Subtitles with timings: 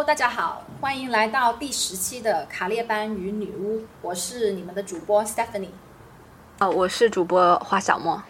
[0.00, 5.68] Hello，大家好，欢迎来到第十期的卡列班与女巫，我是你们的主播 Stephanie。
[6.58, 8.22] 哦，我是主播花小莫。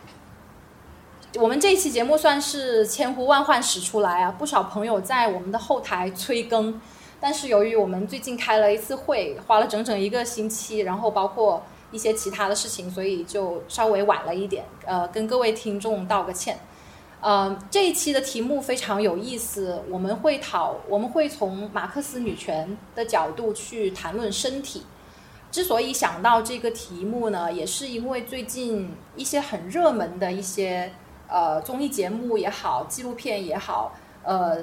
[1.36, 6.80] 我们这一期节目算是千呼万唤始出来啊，不少朋友在我们的后台催更，
[7.20, 11.62] 但是由于我们最近开了一次会，花了整整一个星期，然后包括
[11.92, 16.58] 一些其他的事情，所以就稍微晚了一点，呃，跟各位听众道个歉。
[17.20, 24.86] 呃，这一期的题目非常有意思，我们会讨，我们会从马克思女权的角度去谈论身体。
[25.50, 30.92] 之所以想到这个题目呢，也是因为最近一些很热门的一些
[31.28, 34.62] 呃综艺节目也好，纪录片也好，呃，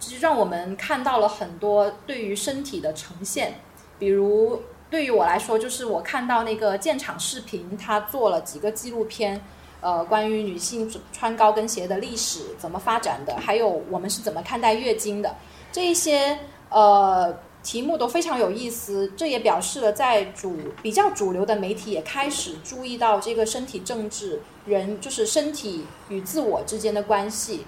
[0.00, 3.60] 就让我们看到了很多对于身体的呈现。
[3.98, 9.40] 比如对于我来说，就是我看到那个建厂视频，他做了几个纪录片。
[9.86, 15.32] 呃，关于女性穿高跟鞋的历史怎么发展的，还有我们是怎么看待月经的，
[15.70, 16.36] 这一些
[16.70, 19.08] 呃题目都非常有意思。
[19.16, 27.64] 这也表示了在主比较主流的媒体也开始注意到这个身体政治，人就是身体与自我之间的关系。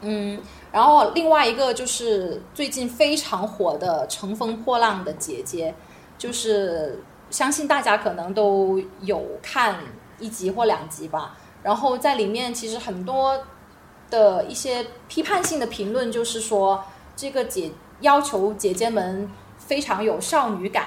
[0.00, 0.40] 嗯，
[0.72, 5.70] 然后另外一个就是最近非常火的《乘风破浪的姐姐》，
[6.16, 6.98] 就是
[7.28, 9.76] 相信大家可能都有看。
[10.18, 13.44] 一集或两集吧，然后在里面其实很多
[14.08, 20.86] 的一些批判性的评论，就是说这个姐要求姐姐们非常有少女感，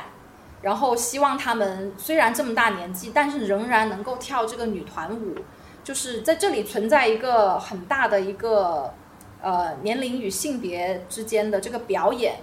[0.61, 5.35] 然后希望她们虽然这么大年纪，但是仍然能够跳这个女团舞，
[5.83, 8.93] 就是在这里存在一个很大的一个
[9.41, 12.37] 呃年龄与性别之间的这个表演，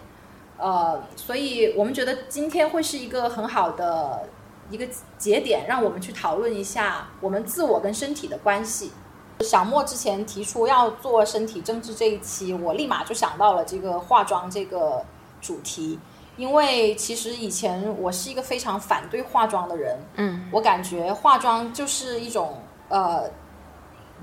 [0.59, 4.29] 呃，所以我们觉得今天会是一个很好的。
[4.71, 4.87] 一个
[5.19, 8.93] 节点，让我们去讨论一下我们自我跟身体的关系。
[9.41, 15.05] 小莫之前提出要做身体政治这一期，我立马就想到了这个化妆这个
[15.43, 15.99] 主题，
[16.37, 19.99] 因为其实以前我是一个非常反对化妆的人。
[20.15, 23.31] 嗯，我感觉化妆就是一种呃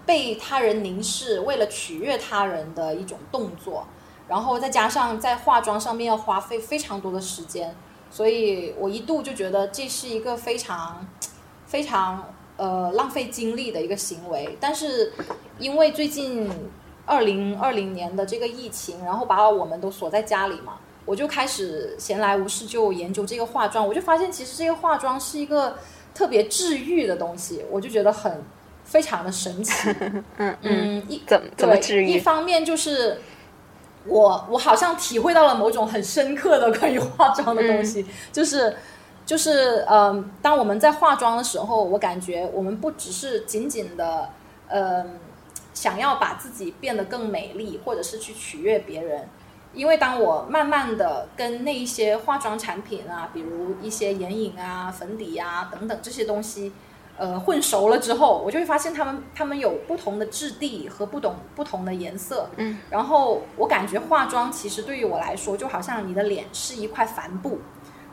[0.04, 3.86] 被他人凝视，为了取悦他人的一种动作，
[4.28, 7.76] 然后再加上在化妆上面要花费非常多的时间。
[8.14, 11.04] 所以我一度就觉得这是一个非常、
[11.66, 14.56] 非常呃浪费精力的一个行为。
[14.60, 15.12] 但是
[15.58, 16.48] 因为最近
[17.08, 20.74] 二零二零年的这个疫情，然后把我们都锁在家里嘛，
[21.06, 23.88] 我就开始闲来无事就研究这个化妆。
[23.88, 25.80] 我就发现其实这个化妆是一个
[26.14, 28.44] 特别治愈的东西，我就觉得很
[28.84, 29.90] 非常的神奇。
[30.38, 32.08] 嗯嗯，一怎么怎么治愈？
[32.10, 33.20] 一方面就是。
[34.06, 38.76] 我我好像体会到了某种很深刻的关于化妆的东西，就是
[39.26, 44.30] 就是嗯，当我们在化妆的时候，我感觉我们不只是仅仅的
[44.68, 45.20] 嗯
[45.74, 49.28] 想要把自己变得更美丽，或者是去取悦别人，
[49.74, 56.74] 因为当我慢慢的跟那一些化妆产品啊，比如一些眼影啊、粉底啊等等这些东西。
[57.16, 62.50] 呃，混熟了之后，我就会发现他们他们有不同的质地和不同不同的颜色。
[62.58, 67.60] 嗯，然后我感觉化妆其实对于我来说，就好像你的脸是一块帆布，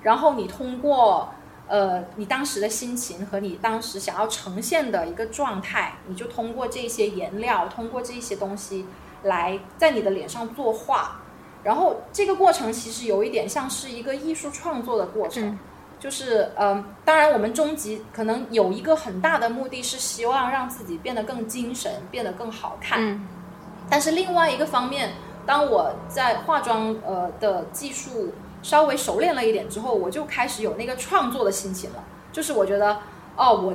[0.03, 1.31] 然后你通过
[1.67, 8.85] 呃你当时的心情和你当时想要呈现的一个状态，你就通过这些颜料，通过这些东西
[9.23, 11.23] 来在你的脸上作画。
[11.65, 15.59] 然后这个过程其实有一点像是一个艺术创作的过程。
[16.01, 22.99] 就是嗯，当然，我们终极可能有一个很大的目的是希望让自己变得更精神，变得更好看。
[23.01, 23.29] 嗯。
[23.91, 25.13] 但是另外一个方面，
[25.45, 32.03] 当我在化妆呃的技术稍微熟练了一点之后，我就开始有那个创作的心情了。
[32.33, 32.97] 就是我觉得，
[33.37, 33.75] 哦，我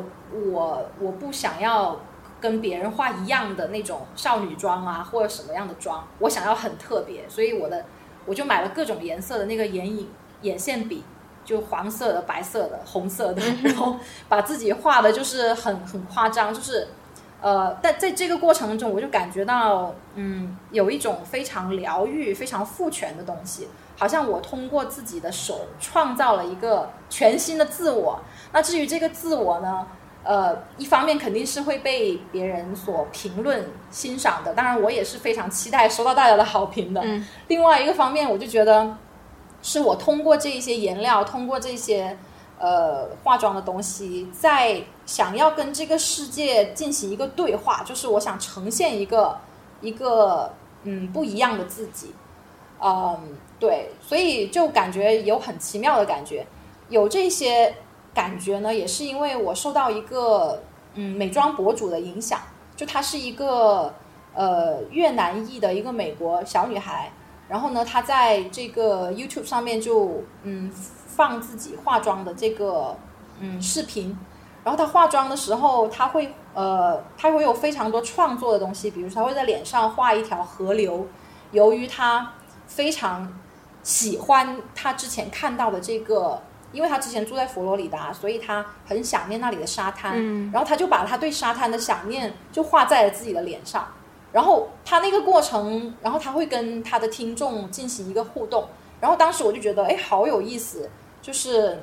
[0.52, 2.00] 我我不想要
[2.42, 7.86] 跟别人化一样的那种少女妆啊，或者什么样的妆，我想要很特别，所以我的
[8.26, 10.10] 我就买了各种颜色的那个眼影、
[10.42, 11.04] 眼线笔。
[11.46, 13.96] 就黄色的、白色的、红色的， 然后
[14.28, 16.88] 把自己画的，就是很很夸张，就是，
[17.40, 28.20] 呃，但在这个过程中，我就感觉到，嗯，有一种非常疗愈、非常赋权的东西，好像我通过自己的手创造了一个全新的自我。
[28.52, 29.86] 那至于这个自我呢，
[30.24, 37.04] 呃，一方面肯定是会被别人所评论、欣赏的，当然我也是非常期待收到大家的好评的。
[37.48, 38.98] 另外一个方面，我就觉得。
[39.68, 42.16] 是我通过这一些颜料，通过这些
[42.60, 49.36] 呃化妆的东西，在想要跟这个世界进行一个对话，就是我想呈现一个
[49.82, 50.54] 一个
[50.84, 52.14] 嗯不一样的自己，
[52.80, 53.18] 嗯
[53.60, 56.46] 对，所以就感觉有很奇妙的感觉，
[56.90, 57.76] 有这些
[58.14, 60.62] 感觉呢，也是因为我受到一个
[60.94, 62.40] 嗯美妆博主的影响，
[62.76, 63.92] 就她是一个
[64.36, 67.12] 呃越南裔的一个美国小女孩。
[67.48, 72.98] 然后呢，他在这个 YouTube 上面就嗯放自己化妆的这个
[73.40, 74.18] 嗯视频，
[74.64, 81.08] 然后他化妆的时候，他会呃他会有非常多创作的东西，比如说他会在脸上画一条河流，
[81.52, 82.32] 由于他
[82.68, 83.32] 非常
[83.84, 86.42] 喜欢他之前看到的这个。
[86.72, 90.12] 因为他之前住在佛罗里达，所以他很想念那里的沙滩。
[90.16, 93.88] 嗯，然后他就把他对沙滩的想念就画在了自己的脸上。
[94.36, 98.68] 然后他那个过程，然后他会跟他的听众进行一个互动。
[99.00, 100.90] 然后当时我就觉得，哎，好有意思，
[101.22, 101.82] 就是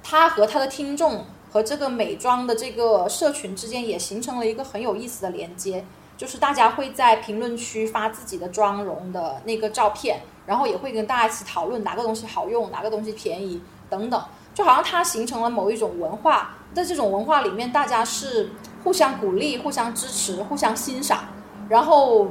[0.00, 5.84] 他和他的听众和这个美妆的这个社群之间也形成了一个很有意思的连接。
[6.16, 13.60] 就是大家会在评论区发自己的妆容的那个照片，然后也会跟大家一起讨论哪个东西好用，哪个东西便宜。
[13.90, 14.22] 等等，
[14.54, 18.50] 就好像它形成了某一种文化，在这种文化里面，大家是
[18.84, 21.24] 互相鼓励、互相支持、互相欣赏。
[21.68, 22.28] 然后，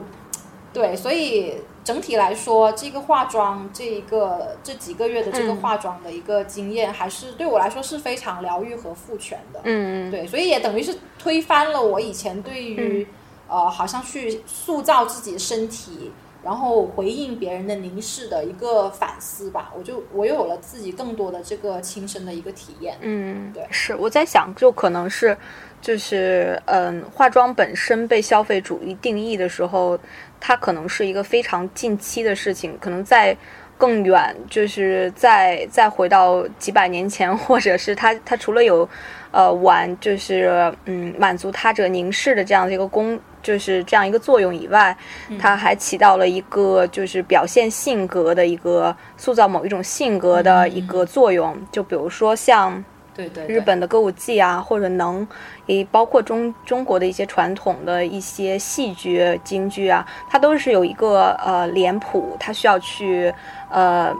[0.73, 9.61] 对，所以整体来说，这个化妆，这一个这几个月的这个化妆的一个经验，还是对我来说是非常疗愈和赋权的。
[9.63, 13.07] 嗯嗯，对，所以也等于是推翻了我以前对于
[13.47, 16.11] 呃，好像去塑造自己的身体。
[16.43, 22.95] 然后回应别人的凝视的一个反思吧，我就我又有了自己更多的这个亲身的一个体验。
[23.01, 25.35] 嗯，对，是我在想，就可能是，
[25.87, 29.97] 就是嗯，化妆本身被消费主义定义的时候，
[30.37, 33.33] 它可能是一个非常近期的事情，可能在
[33.77, 38.89] 更远，就是再再回到几百年前，或者是它它除了有
[39.31, 43.17] 呃玩，就是嗯满足他者凝视的这样的一个功。
[43.43, 44.93] 就是这样一个作用以外，
[45.39, 51.57] 它还起到了一个就是表现性格的一个塑造某一种性格的一个作用。
[51.71, 52.83] 就比如说像
[53.17, 55.27] 对对日本的歌舞伎啊，或者能，
[55.65, 63.33] 也包括中中国的一些传统的一些戏剧、京剧啊，它都是有一个呃脸谱，它需要去
[63.69, 64.15] 呃。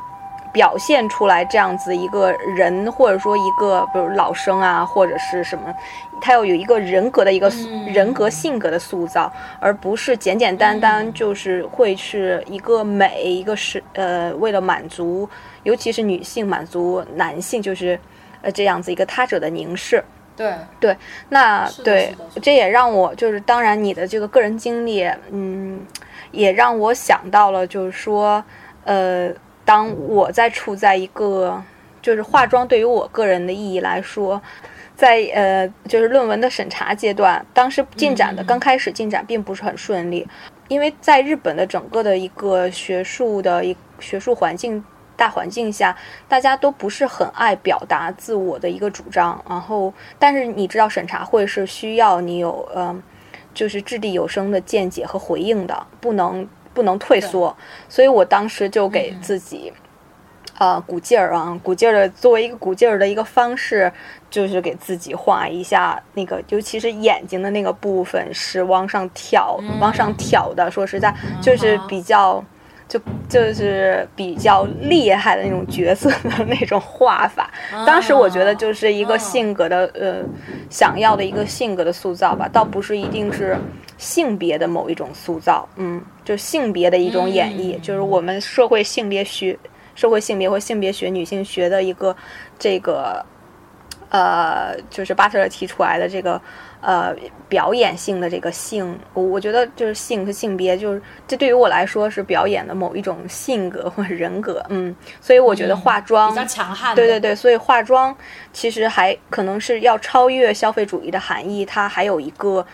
[0.54, 5.72] 表现出来这样子一个人，或者说一个比如老生啊，或者是什么，
[6.20, 7.48] 他要有一个人格的一个
[7.86, 15.30] 人格性格的塑造，而不是简简单单就是会是一个美，一个是呃为了满足，
[15.62, 18.00] 尤其是女性满足男性，就是
[18.48, 20.02] 呃这样子一个他者的凝视。
[20.36, 20.96] 对对，
[21.28, 25.86] 那对这也让我就是当然你的这个个人经历，嗯，
[26.32, 28.42] 也让我想到了，就是说
[28.86, 29.30] 呃。
[29.68, 31.62] 当我在处在一个
[32.02, 34.42] 就是化妆对于我个人的意义来说，
[34.96, 40.26] 在呃就是论文的审查阶段，当时进展的刚开始进展并不是很顺利，
[40.70, 44.82] 因为在日本的整个的一个学术的一学术环境
[45.18, 45.94] 大环境下，
[46.30, 52.96] 大家都不是很爱表达自我的一个主张，然后但是你知道审查会是需要你有呃
[53.54, 56.48] 就是掷地有声的见解和回应的，不能。
[56.74, 57.58] 不能退缩，
[57.90, 59.74] 所以我当时就给自己，
[60.60, 63.92] 呃，鼓劲儿啊，鼓劲儿的，作为一个鼓劲儿的一个方式，
[64.30, 70.70] 就是给自己画一下那个，尤其是眼睛的那个部分是往上挑、往上挑的。
[70.70, 71.12] 说实在，
[71.42, 72.46] 就是比较。
[72.88, 77.52] 就就是比较厉害的那种角色的那种画法，
[77.86, 80.24] 当时我觉得就是一个性格的呃，
[80.70, 83.58] 想要的一个性格的塑造吧，倒不是一定是
[83.98, 89.60] 性别的某一种塑造，嗯，就性别的一种演绎，就是我们社会性别学、
[89.94, 92.16] 社会性别或性别学、女性学的一个
[92.58, 93.26] 这个
[94.10, 96.42] 呃，就是巴特勒提出来的这个。
[96.88, 97.14] 呃，
[97.50, 108.16] 表演性的这个性，我我觉得就是性和性别，就是这对于我来说是表演的某一种性格或者人格， 嗯，所以我觉得化妆比较强悍，对对对，所以化妆
[108.54, 112.66] 其实还可能是要超越消费主义的含义，它还有一个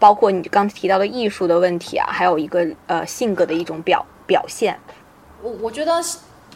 [0.00, 4.76] 包括你刚提到的艺术的问题啊，还有一个呃性格的一种表表现。
[5.40, 6.02] 我我觉得，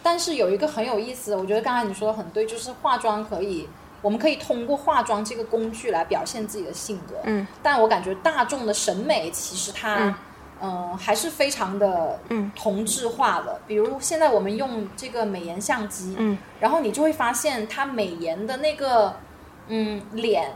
[0.03, 3.69] 但是有一个很有意思，我觉得刚才你说的很对，就是化妆可以。
[4.05, 10.15] 我们可以通过化妆这个工具来表现自己的性格，嗯，但我感觉大众的审美其实它，
[10.61, 13.59] 嗯，还是非常的，嗯，同质化的。
[13.67, 19.17] 比如现在我们用这个美颜相机，嗯，然后你就会发现它美颜的那个，
[19.69, 20.53] 嗯，脸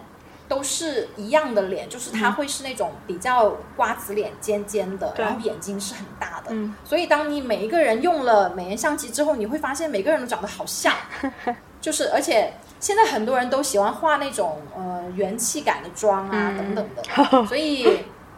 [0.47, 6.49] 都是一样的脸，就是它会是那种比较瓜子脸、尖尖的，然后眼睛是很大的。
[6.51, 10.93] 嗯，所以当你每一个人用了美颜相机之后，你会发现每个人都长得好像，
[11.89, 12.53] 就是而且。
[12.81, 17.03] 现在很多人都喜欢画那种呃元气感的妆啊等等的，
[17.47, 17.85] 所以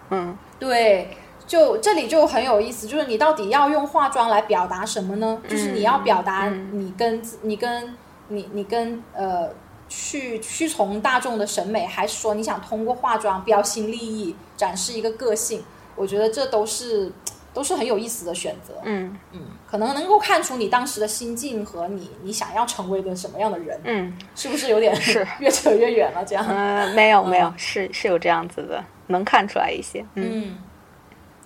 [0.08, 1.14] 嗯，对，
[1.46, 5.42] 就这里就很有意思，就是你到底要用化妆来表达什么呢？
[5.46, 7.94] 就是你要表达你跟你跟
[8.28, 9.50] 你你跟呃
[9.90, 15.62] 去屈从大众的审美，还是说你想通过化妆标新立异，展示一个个性？
[15.96, 17.12] 我觉得这都是
[17.52, 18.74] 都是很有意思的选择。
[18.84, 23.80] 嗯嗯，可能能够看出你当时的心境和你你想要成为的什么样的人。
[23.84, 26.24] 嗯，是不是有点是 越扯越远了？
[26.24, 26.44] 这样？
[26.48, 30.04] 嗯，没有没有，是是有这样子的，能看出来一些。
[30.14, 30.58] 嗯，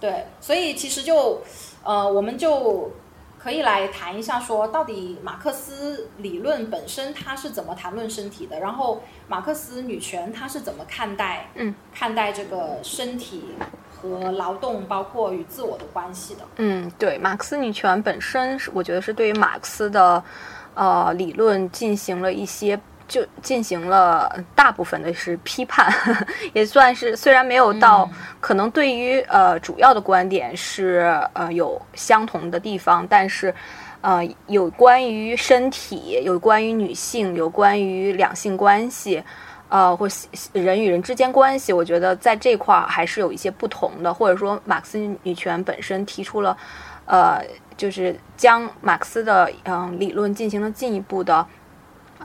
[0.00, 1.40] 对，所以其实就
[1.82, 2.90] 呃，我们就。
[3.44, 8.58] 可以来谈一下，说到底马克思理论本身它是怎么谈论身体的？
[8.58, 13.44] 然后马克思女权它是怎么看待嗯看待这个身体
[13.90, 16.40] 和劳动，包括与自我的关系的？
[16.56, 20.24] 嗯，对，马克思女权本身是我觉得是对于马克思的
[20.72, 22.80] 呃理论进行了一些。
[23.06, 25.92] 就进行了大部分的是批判，
[26.54, 28.08] 也算是虽然没有到
[28.40, 33.54] 可能对于呃主要的观点是呃有相同的地方，但是
[34.00, 39.22] 呃有关于身体、有关于女性、有关于两性关系，
[39.68, 40.08] 呃或
[40.52, 46.56] 人与人之间关系，我觉得在这块儿还是有一些不同的，或者说马克思女权本身提出了
[47.04, 47.42] 呃
[47.76, 51.46] 就是将马克思的嗯理论进行了进一步的。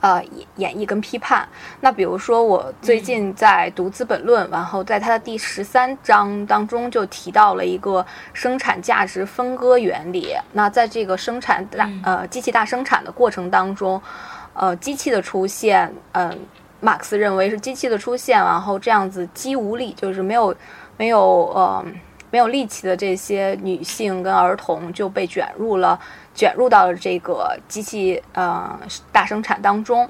[0.00, 1.46] 呃，演演绎跟批判。
[1.80, 10.34] 那比如说，我最近在读《资本论》，然后在它的第十三章当中就提到了一个生产价值分割原理。
[10.52, 14.00] 那在这个生产大呃机器大生产的过程当中，
[14.54, 16.38] 呃，机器的出现，嗯，
[16.80, 20.54] 马克思认为是机器的出现，然后这样子肌无力，就是没有
[20.96, 21.20] 没有
[21.54, 21.84] 呃
[22.30, 26.00] 没有力气的这些女性跟儿童就被卷入了。
[26.40, 28.80] 卷入到了这个机器呃
[29.12, 30.08] 大生产当中，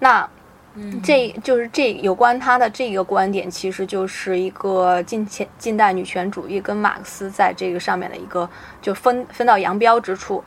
[0.00, 0.28] 那
[1.00, 8.50] 这就是这有关他的这个观点，其实就是一个近前近代女权主义跟马克思在这个上面的一个
[8.82, 10.42] 就分分道扬镳之处。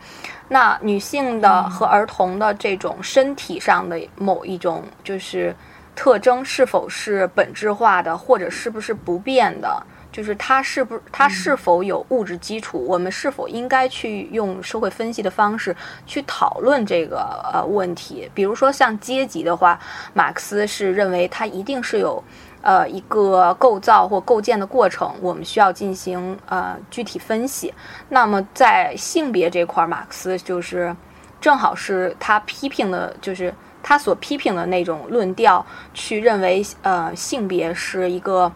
[0.49, 5.55] 那女性的和儿童的这种身体上的某一种就是
[5.95, 9.85] 特征，是否是本质化的，或者是不是不变的？
[10.13, 12.77] 就是它是不，它是否有物质基础？
[12.87, 18.29] 我们是否应该去用社会分析的方式去讨论这个呃问题？
[18.31, 19.79] 比如说像阶级的话，
[20.13, 22.23] 马克思是认为它一定是有
[22.61, 27.73] 呃一个构造或构建的过程，我们需要进行呃具体分析。
[28.09, 30.95] 那么在性别这块，马克思就是
[31.41, 33.51] 正好是他批评的，就是
[33.81, 38.51] 他所批评的那种论调，去认为呃性别是一个。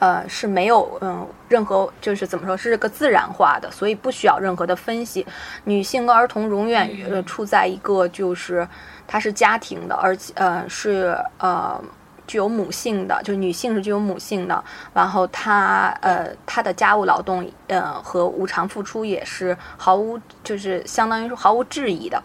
[0.00, 5.26] 呃，是没有嗯任何就是怎么说是个自然化的，所以不需要任何的分析。
[5.64, 8.66] 女性和儿童永远呃处在一个就是
[9.06, 11.78] 它是家庭的，而且呃是呃
[12.26, 14.64] 具有母性的，就女性是具有母性的。
[14.94, 22.22] 然后她呃她的家务劳动呃和无偿付出也是毫无就是相当于是毫无质疑的。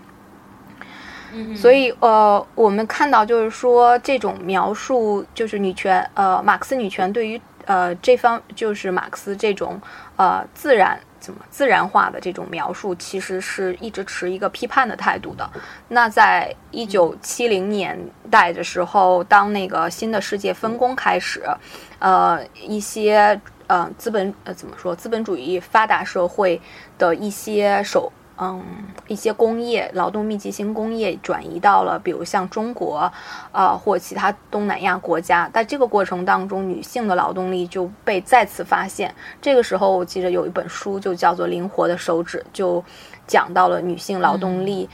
[1.34, 7.42] 嗯所以呃我们看到就是说这种描述就是女权呃马克思女权对于。
[7.66, 9.80] 呃，这方就是马克思这种
[10.16, 15.50] 呃自然怎么自然化的这种描述，其实是一直持一个批判的态度的。
[15.88, 21.44] 那在一九七零年代的时候，当那个新的世界分工开始，
[22.00, 26.62] 呃，一些呃资本呃怎么说资本主义发达社会
[26.98, 28.12] 的一些手。
[28.38, 28.62] 嗯，
[29.08, 33.12] 一些工业劳动密集型工业转移到了，比如像中国，
[33.52, 35.50] 啊，或其他东南亚国家。
[35.54, 39.14] 在这个过程当中，女性的劳动力就被再次发现。
[39.42, 42.84] 这个时候，我记得有一本书就叫做《灵活的手指》，就
[43.26, 44.90] 讲到了女性劳动力，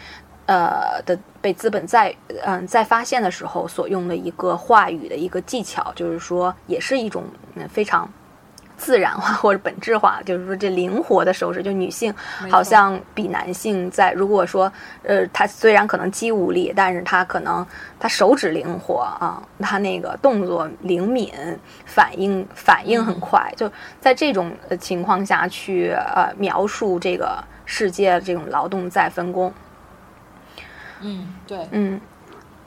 [0.45, 7.23] 呃的被资本再嗯再发现的时候所用的一个话语的一个技巧，就是说，也是一种
[7.55, 8.07] 嗯非常。
[8.81, 12.11] 自然化 或者本质化，就是说这灵活的手指，就女性
[12.49, 14.71] 好像比男性在，如果说，
[15.03, 17.63] 呃，她虽然可能肌无力，但是她可能
[17.99, 21.31] 她手指灵活啊，她那个动作灵敏，
[21.85, 29.53] 反应反应很快，就在这种情况下去呃描述这个世界这种劳动再分工。
[31.01, 32.01] 嗯，对，嗯，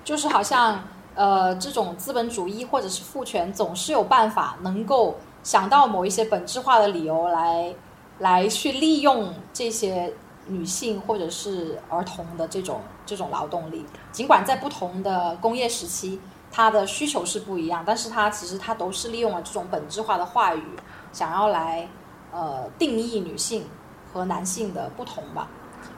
[0.04, 0.80] 就是好像
[1.16, 5.18] 呃这种资本主义或者是父权总是有办法能够。
[5.44, 7.72] 想到某一些本质化的理由来，
[8.18, 10.12] 来去利用这些
[10.48, 16.18] 女性或者是儿童的这种这种劳动力，尽管在不同的工业时期，
[16.50, 20.64] 它的需求是不一样，但是它其实它都是利用了这种本质化的话语，
[21.12, 21.86] 想要来
[22.32, 23.66] 呃定义女性
[24.12, 25.48] 和男性的不同吧。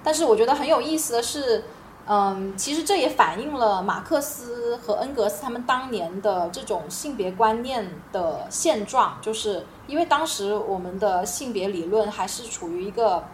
[0.03, 1.65] 但是我觉得很有意思的是。
[2.09, 13.25] 嗯，其实这也反映了马克思和恩格斯他们当年的这种性别观念的现状，就是因为当时我们的性别理论还是处于一个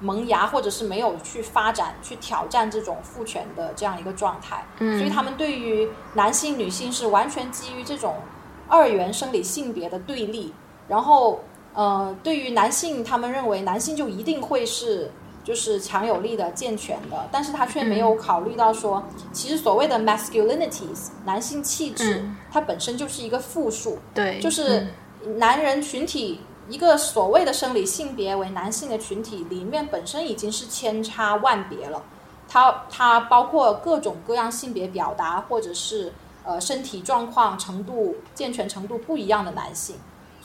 [0.00, 8.16] 萌芽，或者是没有去发展、去挑战这种父权的这样一个状态，所以他们对于男性、女性是完全基于这种
[8.66, 10.52] 二元生理性别的对立，
[10.88, 11.40] 然后
[11.74, 15.10] 呃，对于男性，他们认为男性就一定会是
[15.42, 24.88] 就是强有力的、健全的，但是他却没有考虑到说，其实所谓的 masculinities 男性气质，它本身就是一个复数，对，就是
[25.36, 32.02] 男人群体一个所谓的生理性别为男性的群体里面，本身已经是千差万别了，
[32.46, 36.12] 它它包括各种各样性别表达或者是
[36.44, 39.96] 呃身体状况程度健全程度不一样的男性。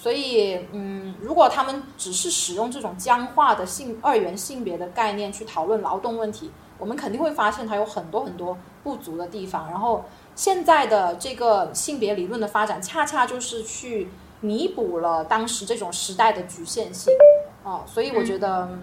[0.05, 9.67] 所以，嗯，如果他们只是使用这种僵化的性二元性别的概念去讨论劳动问题，我们肯定会发现它有很多很多不足的地方。
[9.67, 14.07] 然后，现在的这个性别理论的发展，恰恰就是去
[14.41, 17.12] 弥补了当时这种时代的局限性。
[17.63, 18.77] 哦，所以我觉得，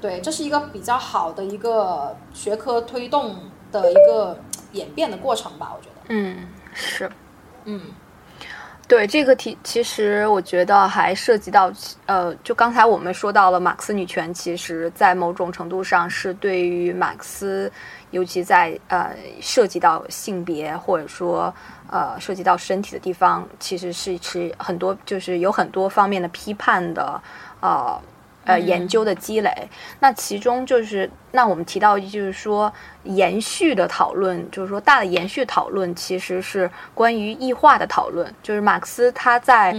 [0.00, 3.34] 对，这是一个比较好的一个学科推动
[3.72, 4.38] 的一个
[4.70, 5.74] 演变的过程吧。
[5.76, 7.10] 我觉得，嗯，是，
[7.64, 7.80] 嗯。
[8.92, 11.72] 对这个题，其实我觉得还涉及到，
[12.04, 17.72] 呃，就刚才我们说到了马克思女权，其实在某种程度上是对于马克思，
[18.10, 21.52] 尤其在呃涉及到性别或者说
[21.90, 27.18] 呃涉及到身体的地方，其实是是很多就是有很多方面的批判的，
[27.60, 27.98] 啊。
[28.44, 29.50] 呃，研究的积累，
[30.00, 32.72] 那其中就是，那我们提到就是说，
[33.04, 38.34] 延续的讨论，就是说大的延续讨论，其实是关于异化的讨论。
[38.42, 39.76] 就是马克思他在，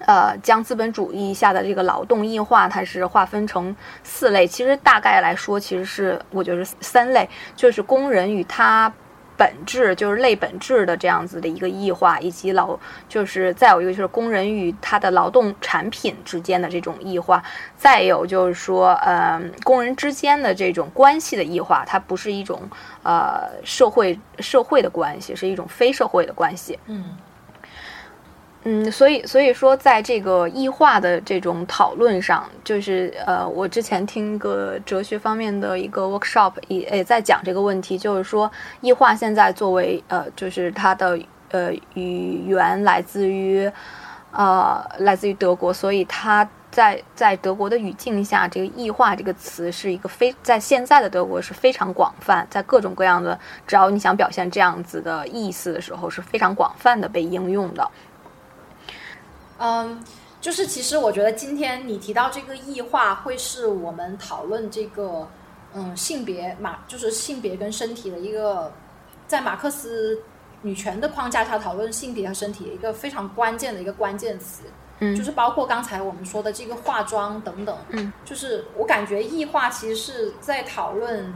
[0.00, 3.74] 呃，将资本主义下的这个劳动异化，它是划分成
[4.04, 4.46] 四类。
[4.46, 7.26] 其实大概来说，其实是我觉得是三类，
[7.56, 8.92] 就是工人与他。
[9.36, 12.78] 本质就是类本质的这样子的一个异化，以及劳
[13.08, 17.42] 就是再有一个就是工人与他的劳动产品之间的这种异化，
[17.76, 22.62] 再有就是说，呃，工人之间的这种关系的异化，它不是一种
[23.02, 26.78] 呃社会社会的关系，是一种非社会的关系。
[26.86, 27.16] 嗯。
[28.68, 38.50] 嗯，所以所以说，在这个异化的这种讨论上，就是呃，我之前听个哲学方面的一个 workshop 也也在讲这个问题，就是说
[38.80, 41.16] 异化现在作为呃，就是它的
[41.52, 43.70] 呃语言来自于
[44.32, 57.88] 呃来自于德国，所以它在在德国的语境下，这个异化这个词是一个非在现在的德国是非常广泛，在各种各样的只要你想表现这样子的意思的时候，是非常广泛的被应用的。
[59.58, 60.02] 嗯，
[60.40, 65.26] 就是其实我觉得今天你提到这个异化，会是我们讨论这个
[65.74, 68.72] 嗯性别马，就是性别跟身体的一个，
[69.26, 70.18] 在马克思
[70.62, 74.62] 女权的框架下讨论性别和身体一个非常关键的一个关键词。
[75.00, 77.76] 嗯，就是包括刚才我们说的这个化妆等等。
[77.90, 81.32] 嗯，就是我感觉异化其实是在讨论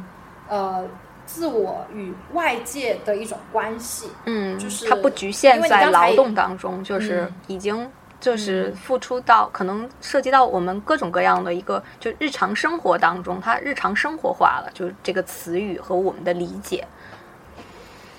[0.48, 0.88] 呃
[1.26, 4.08] 自我与外界的一种关系。
[4.24, 7.90] 嗯，就是它不局限在劳动当中，就是已经。
[8.20, 16.86] 就是付出到可能涉及到我们各种各样的一个，就日常生活当中，它日常生活化了，就是这个词语和我们的理解。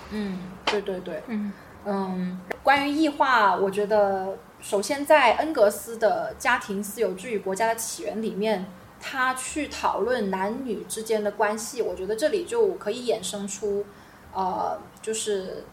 [0.09, 1.53] 嗯，对对对，嗯
[1.85, 8.65] 嗯，关于异化，我觉得首先在恩格斯的《家庭私有制与国家的起源》里面，
[8.99, 13.85] 他去讨论男女之间的关系，我觉得这里就可以衍生出，
[14.33, 15.63] 呃，就是。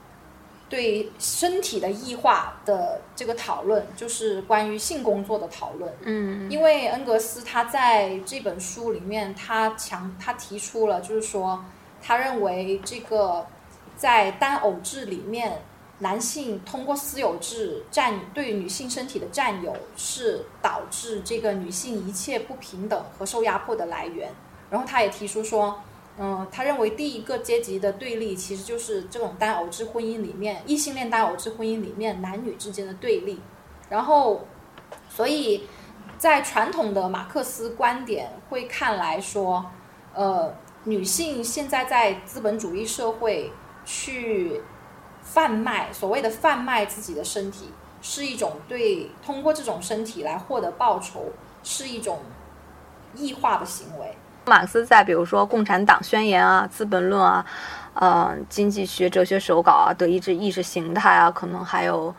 [0.68, 5.90] 对身体的异化的这个讨论，就是关于性工作的讨论。
[6.02, 11.64] 嗯，因为恩格斯他在这本书里面，他强他提出了，就是说，
[12.02, 13.46] 他认为这个
[13.96, 15.62] 在单偶制里面，
[16.00, 24.30] 男性通过私有制占对女性身体的占有，是导致这个女性一切不平等和受压迫的来源。
[24.70, 25.80] 然后他也提出说。
[26.20, 33.40] 嗯，他认为第一个阶级的对立其实就是这种单偶制婚姻里面，异性恋单偶制婚姻里面男女之间的对立。
[33.88, 34.40] 然后，
[35.08, 35.68] 所以
[36.18, 39.64] 在传统的马克思观点会看来说，
[40.12, 40.52] 呃，
[40.84, 43.52] 女性现在在资本主义社会
[43.84, 44.60] 去
[45.22, 47.68] 贩卖所谓的贩卖自己的身体，
[48.02, 51.26] 是一种对通过这种身体来获得报酬，
[51.62, 52.18] 是一种
[53.14, 54.16] 异化的行为。
[54.48, 57.44] 马克思在比如说《共产党宣言》啊、《资本论》啊、
[57.94, 62.14] 呃经济学哲学手稿啊、德意志意识形态啊，可能还有。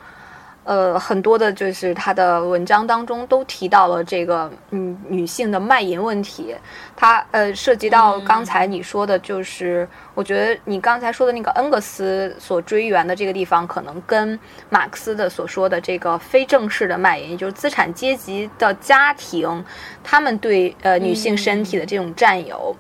[0.70, 6.56] 呃，很多的，就是他的文章当中都提到了这个，嗯，女性的卖淫问题。
[6.96, 19.66] 他呃，涉及到刚才你说的，就是我觉得你刚才说的那个恩格斯所追源的这个地方，可能跟马克思的所说的这个非正式的卖淫，就是资产阶级的家庭，
[20.04, 22.76] 他们对呃女性身体的这种占有，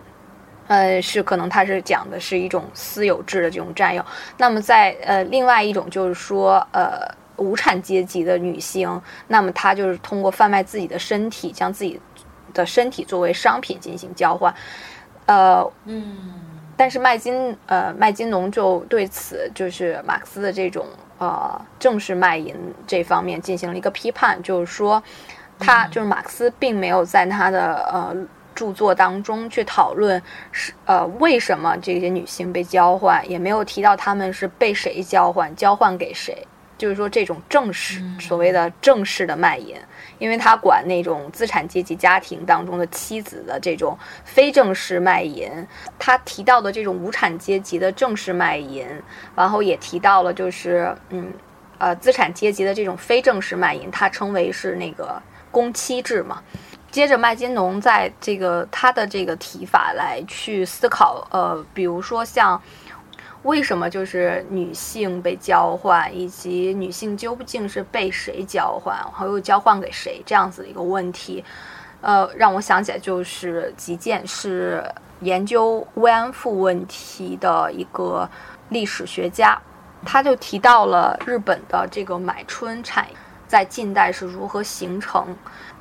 [0.67, 4.06] 呃，是可能他是讲的是一种私有制的这种占有。
[4.38, 7.17] 那么在呃，另外一种就是说，呃。
[7.39, 11.99] 无产阶级的女性，那么她就是通过贩卖自己的身体，将自己
[12.54, 14.54] 的身体作为商品进行交换。
[15.25, 16.34] 呃，嗯，
[16.78, 20.86] 但是麦金呃麦金农就对此就是马克思的这种
[21.17, 25.02] 呃正式卖淫这方面进行了一个批判，就是说
[25.58, 28.15] 他就是马克思并没有在他的呃。
[28.56, 30.21] 著作当中去讨论
[30.52, 36.45] 是呃为什么这些女性被交换，也没有提到她们是被谁交换，交换给谁。
[36.79, 39.75] 就是说这种正式所谓的正式的卖淫，
[40.17, 45.51] 因为他管那种资产阶级家庭当中的妻子的这种非正式卖淫。
[45.99, 48.87] 他提到的这种无产阶级的正式卖淫，
[49.35, 51.31] 然后也提到了就是嗯
[51.77, 56.41] 呃资产阶级的这种非正式卖淫，他称为是那个公妻制嘛。
[56.91, 62.59] 接着，麦金农在这个他的这个提法来去思考，呃，比如说像
[63.43, 71.43] 为什么就是女性被交换，以及女性究竟是被谁交换，然后又交换给谁这样子的一个问题，
[72.02, 74.84] 呃，让我想起来就是吉健是
[75.21, 78.30] 研究慰安妇问题的一个
[78.69, 79.58] 历史学家，
[80.06, 83.15] 他就提到了日本的这个买春产业
[83.47, 85.36] 在近代是如何形成。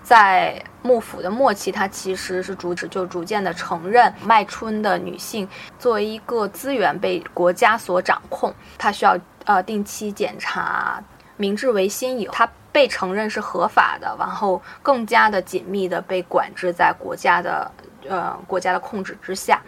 [0.09, 5.47] 在幕府的末期，他其实是逐就逐渐的承认卖春的女性
[5.79, 10.99] 作为一个资源被国家所掌控，他需要呃定期检查。
[11.37, 17.71] 明治维新以后，他被承认是合法的，然后更加的紧密的被管制在国家的
[18.09, 19.61] 呃国家的控制之下。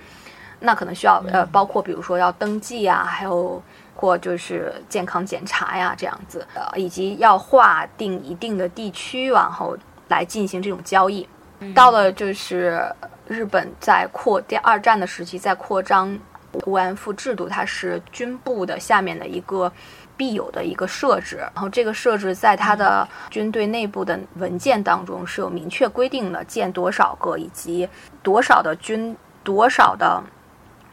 [0.58, 3.62] 那可能需要呃包括比如说要登记啊，还有
[3.94, 9.76] 或就是健康检查呀这样子，呃以及要划定一定的地区，然后。
[10.10, 11.26] 来进行这种交易，
[11.74, 12.82] 到了就是
[13.26, 16.18] 日本在扩第二战的时期，在扩张
[16.66, 19.72] 慰安妇制度，它是军部的下面的一个
[20.16, 21.36] 必有的一个设置。
[21.36, 27.88] 然后这个设置在它的军队内部的文件当中是有明确规定的，建多少个，以及
[28.20, 30.20] 多少的军多少的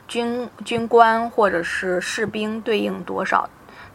[0.08, 3.50] 军军官或者是士兵对应多少。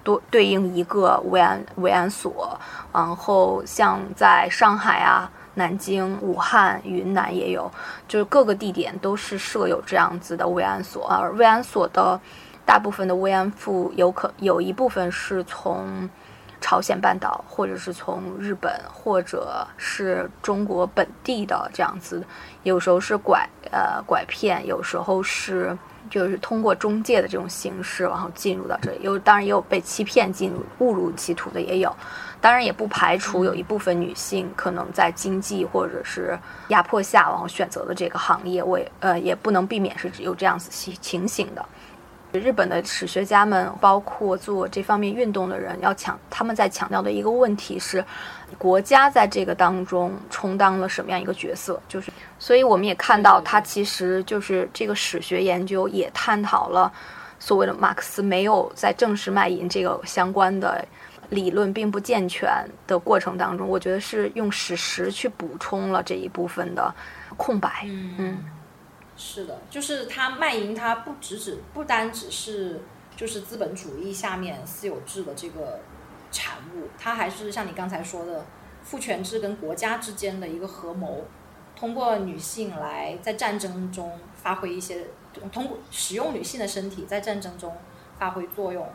[0.05, 2.59] 多对应一个慰安慰安所，
[2.93, 7.71] 然后像在上海啊、南京、武汉、云南也有，
[8.09, 11.07] 就是各个地点都是设有这样子的慰安所。
[11.09, 12.21] 而慰安所的
[12.65, 16.09] 大部分的慰安妇有可有一部分是从
[16.61, 22.25] 朝鲜半岛，或者是从日本，或者是中国本地的这样子，
[22.65, 25.79] 有时候是拐呃拐骗，有时候是。
[26.13, 31.91] 就是通过中介的这种形式，然后进入到这里，有当然也有被欺骗进入、误入歧途的也有，
[32.39, 41.65] 当然也不排除有一部分女性可能在经济或者是压迫下，然后选择了这个行业，我也呃也不能避免是有这样子情情形的。
[42.33, 48.05] 日本的史学家们，包括做这方面运动的人，要强他们在强调的一个问题是。
[48.59, 51.81] 国家在这个当中充当了什么样一个角色？
[51.89, 56.93] 就是，所以我们也看到，他其实就是这个史学研究也探讨了
[57.39, 60.85] 所谓的马克思没有在正式卖淫这个相关的
[61.31, 62.53] 理论并不健全
[62.87, 66.95] 的过程当中，我觉得是用史实去补充了这一部分的
[67.39, 67.87] 空白。
[68.19, 68.37] 嗯，
[69.23, 72.81] 是的，就是他卖淫，他不只只不单只是
[73.17, 75.79] 就是资本主义下面私有制的这个。
[76.35, 78.47] 产物，它还是像你刚才说的，
[78.83, 81.25] 父权制跟国家之间的一个合谋，
[81.77, 85.09] 通过女性来在战争中发挥一些，
[85.53, 87.77] 通过使用女性的身体在战争中
[88.19, 88.89] 发挥作用。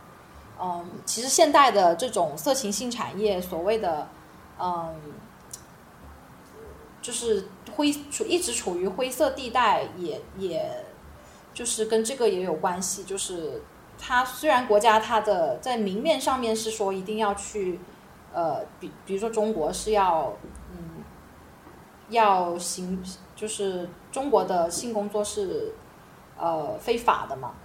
[0.59, 4.07] 嗯，其实现代的这种色情性产业，所谓的
[4.57, 4.95] 嗯，
[7.07, 10.83] 就是灰处一直处于灰色地带，也也
[11.53, 13.61] 就是跟这个也有关系，就是。
[13.99, 17.79] 它虽然国家它的在明面上面是说一定要去，
[18.31, 20.31] 呃，比比如说中国是要，
[20.71, 21.03] 嗯，
[22.09, 23.03] 要行，
[23.35, 25.73] 就是中国的性工作是，
[26.37, 27.55] 呃，非法的嘛。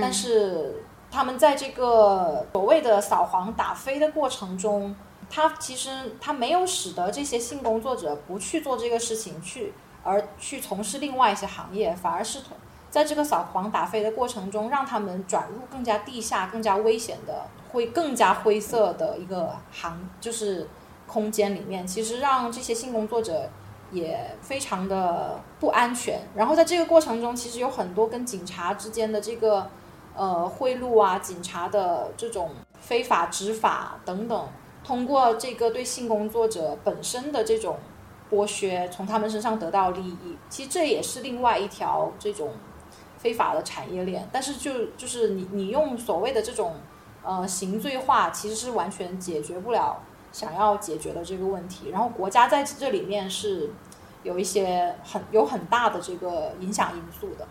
[0.00, 4.96] 但是他们在这个所谓的扫黄打非的过程中，
[5.34, 5.88] 他其实
[6.20, 9.72] 他没有使得这些性工作者不去做这个事情，去
[10.04, 12.40] 而去从事另外一些行业，反而是。
[12.90, 20.68] 在这个扫黄打非的过程中，让他们转入更加地下、更加危险的、会更加灰色的一个行，就是
[21.06, 21.86] 空间里面。
[21.86, 23.48] 其实让这些性工作者
[23.90, 26.20] 也非常的不安全。
[26.34, 29.70] 然后在这个过程中，其实有很多跟警察之间的这个
[30.14, 34.48] 呃贿赂啊、警察的这种非法执法等等，
[34.84, 37.78] 通过这个对性工作者本身的这种
[38.30, 40.36] 剥削，从他们身上得到利益。
[40.48, 42.52] 其实这也是另外一条这种。
[43.18, 46.74] 非法的产业链，但是就就是你你用所谓的这种
[47.22, 51.90] 呃刑罪化，其实是完全解决不了想要解决的这个问题。
[51.90, 53.70] 然后国家在这里面是
[54.24, 57.46] 有一些很有很大的这个影响因素的。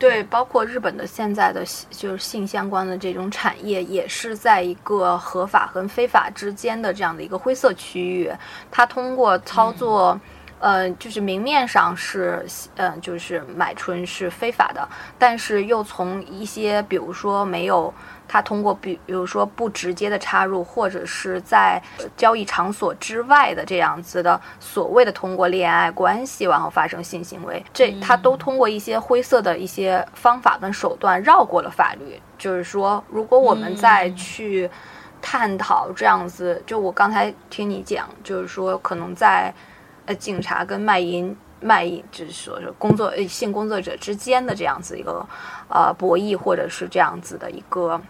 [0.00, 8.32] 对，包括日本的现在的就是性相关的这种产业，也是在一个合法和非法之间的这样的一个灰色区域。
[8.70, 10.18] 它通过操作，
[10.58, 12.42] 呃，就是明面上是，
[12.76, 17.92] 嗯，就是买春是非法的，但是又从一些，比如说没有。
[18.32, 21.82] 他通过比比如说不直接的插入，或者是在
[22.16, 32.22] 交易场所之外的这样子的所谓的通过恋爱关系然后发生性行为，这他都通过一些灰色的一些方法跟手段绕过了法律。
[32.38, 34.70] 就是说，如果我们再去
[35.20, 39.52] 探讨这样子，就我刚才听你讲，就是说可能在
[40.06, 45.26] 呃警察跟卖淫卖淫，就是说是工作性工作者之间的这样子一个
[45.68, 48.00] 呃博弈，或者是这样子的一个。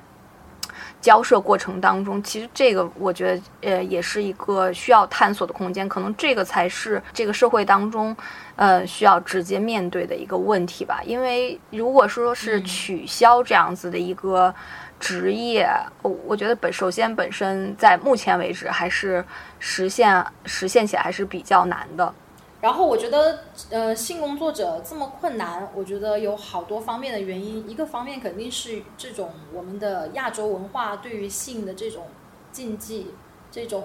[1.00, 5.88] 交涉过程当中，其实这个我觉得，呃，也是一个需要探索的空间。
[5.88, 8.14] 可能这个才是这个社会当中，
[8.56, 11.00] 呃，需要直接面对的一个问题吧。
[11.04, 14.54] 因为如果说是取消这样子的一个
[14.98, 15.66] 职业，
[16.02, 19.24] 我觉得本首先本身在目前为止还是
[19.58, 22.12] 实现实现起来还是比较难的。
[22.60, 23.38] 然后我觉得，
[23.70, 27.66] 呃，性工作者这么困难，我觉得有好多方面的原因。
[27.66, 32.08] 一个方面肯定是这种我们的亚洲文化对于性的这种
[32.52, 33.14] 禁忌，
[33.50, 33.84] 这种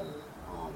[0.51, 0.71] 嗯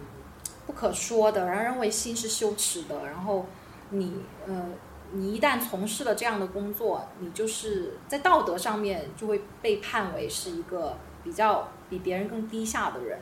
[0.66, 3.06] 不可说的，然后认为性是羞耻的。
[3.06, 3.46] 然后
[3.90, 4.68] 你呃，
[5.12, 13.20] 你一旦从事了这样的工作，你就是在道德上面就会被判为是一个比较比别人更低下的人。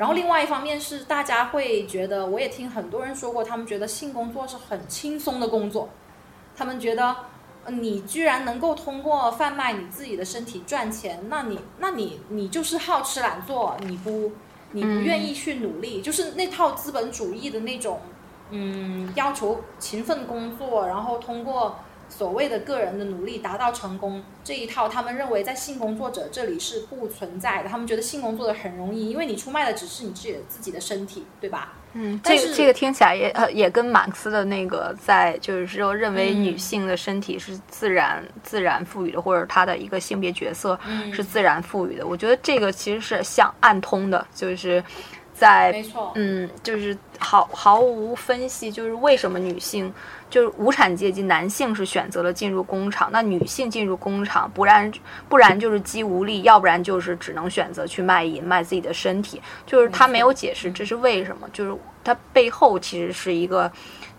[0.00, 5.90] 然后另外一方面是，大家会觉得，我也听很多人说过，他们觉得性工作是很轻松的工作，
[6.56, 7.14] 他们觉得，
[7.66, 14.32] 你居然能够通过贩卖你自己的身体赚钱，那你，那你，你就是好吃懒做，你不，
[14.72, 18.00] 你不愿意去努力，就是那套资本主义的那种，
[18.48, 21.76] 嗯，要求勤奋工作，然后通过。
[22.10, 27.68] 所谓的个人的努力达到成功这一套，他们认为在性工作者这里是不存在的。
[27.68, 31.72] 他们觉得性工作的很容易，因为你出卖的只是你自己自己的身体，对吧？
[31.92, 40.78] 嗯，这个这个听起来也呃也跟马克思的那个在就是说认为女性的身体是自然自然赋予的，或者她的一个性别角色
[41.12, 42.06] 是自然赋予的。
[42.06, 44.82] 我觉得这个其实是相暗通的，就是
[45.40, 49.92] 在没错，嗯，就是毫毫无分析，就是为什么女性。
[50.28, 54.88] 就是无产阶级男性是选择了进入工厂，那女性进入工厂，不然
[55.28, 59.42] 不然就是肌无力，要不然就是只能选择去卖淫卖自己的身体。
[59.66, 63.68] 就是他没有解释这是为什么，就是他背后其实是一个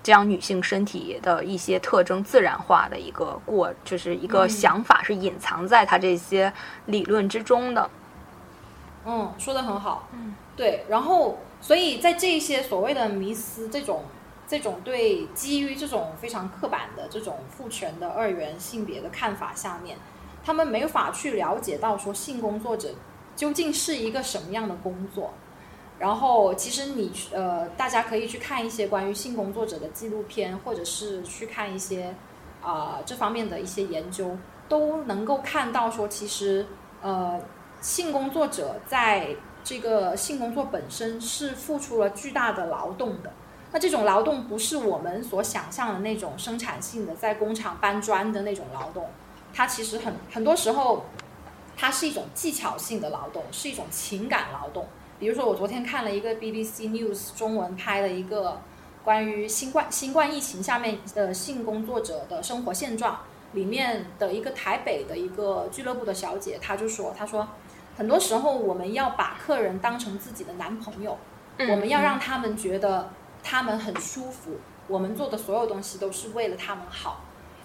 [0.03, 6.51] 将女性身体的一些特征自然化的一个过，就是一个想法是隐藏在他这些
[6.87, 7.89] 理论之中的。
[9.05, 10.09] 嗯，说的很好。
[10.11, 10.85] 嗯，对。
[10.87, 14.03] 然后，所以在这些所谓的迷思这种。
[14.47, 19.97] 这种对基于这种非常刻板的这种父权的二元性别的看法下面，
[20.43, 22.89] 他们没法去了解到说性工作者
[23.33, 25.31] 究竟是一个什么样的工作。
[25.99, 32.13] 然后，其实你呃，大家可以去看一些关于性工作者的纪录片，或者是去看一些
[32.61, 36.65] 啊这方面的一些研究，都能够看到说，其实
[37.01, 37.39] 呃，
[37.79, 43.31] 性工作者在这个性工作本身是付出了巨大的劳动的。
[43.73, 49.09] 那这种劳动不是我们所想象的那种生产性的，在工厂搬砖的那种劳动，
[49.53, 51.05] 它其实很很多时候，
[51.77, 54.87] 它是一种技巧性的劳动，是一种情感劳动。
[55.19, 58.59] 比如说，我昨天看了一个 BBC News 中文拍的一个
[59.05, 63.19] 关于新冠新冠疫情下面的性工作者的生活现状，
[63.53, 67.47] 里面的一个台北的一个俱乐部的小姐，她就说，她说，
[68.01, 71.15] 很多时候我们要把客人当成自己的男朋友，
[71.69, 73.09] 我们要让他们觉得。
[73.43, 77.21] 他们很舒服，我们做的所有东西都是为了他们好。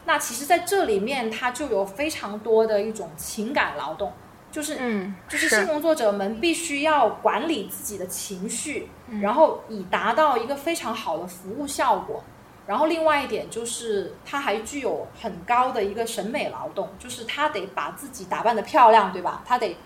[0.06, 4.10] 那其实，在这里面，它就有非常多的一种情感劳动，
[4.50, 8.88] 就是，嗯，就是性工作者们必须要管理自己的情绪，
[9.20, 12.24] 然后以达到一个非常好的服务效果。
[12.66, 19.42] 然后，另外一点就是，他还具有很高的一个审美劳动，就是他得把自己打扮的漂亮，对吧？
[19.44, 19.76] 他得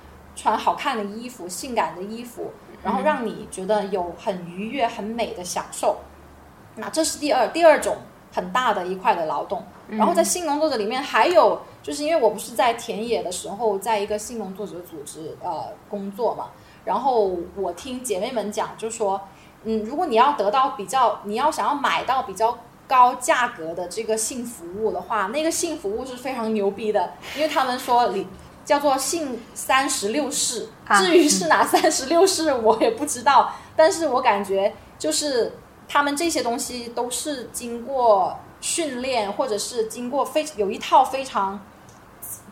[0.40, 2.50] 穿好看的衣服、性感的衣服。
[2.82, 5.98] 然后让你觉得有很愉悦、很美的享受，
[6.76, 7.98] 那这是第二第二种
[8.32, 9.62] 很大的一块的劳动。
[9.86, 16.46] 然后在性工作者里面还有，就是因为我不是在田野的时候，在一个性工作者组织呃工作嘛，
[16.86, 19.20] 然后我听姐妹们讲，就说，
[19.64, 22.56] 嗯，如果你要得到比较，你要想要买到比较
[22.88, 28.26] 高价格的这个性服务的话，那个性服务是非常牛逼的，因为他们说里。
[28.64, 30.68] 叫做性三十六式。
[30.96, 33.52] 至于是哪三十六式， 我也不知道。
[33.76, 35.52] 但是我感觉就是
[35.88, 41.60] 他们这些东西都是经过训练，或者是经过非有一套非常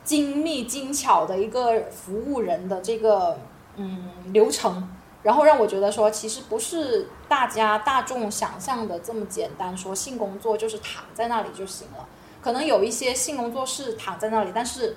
[0.05, 3.39] 精密精巧的一个服务人的这个
[3.77, 4.89] 嗯流程，
[5.23, 12.09] 然后让我觉得说，其实不是大家大众想象的这么简单，说性工作就是躺在那里就行了。
[12.41, 14.97] 可能有一些性工作是躺在那里，但是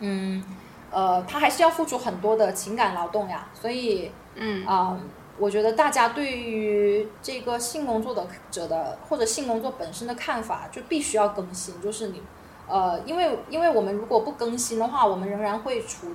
[0.00, 0.42] 嗯。
[0.88, 4.96] 呃，他还是要付出很多的情感劳动呀，所以，嗯啊，
[5.36, 11.78] 我觉得大家对于这个性工作的者的或者性工作本身的看法，就必须要更新。
[11.82, 12.22] 就是你，
[12.68, 16.14] 呃，因为因为我们如果不更新的话，我们仍然会处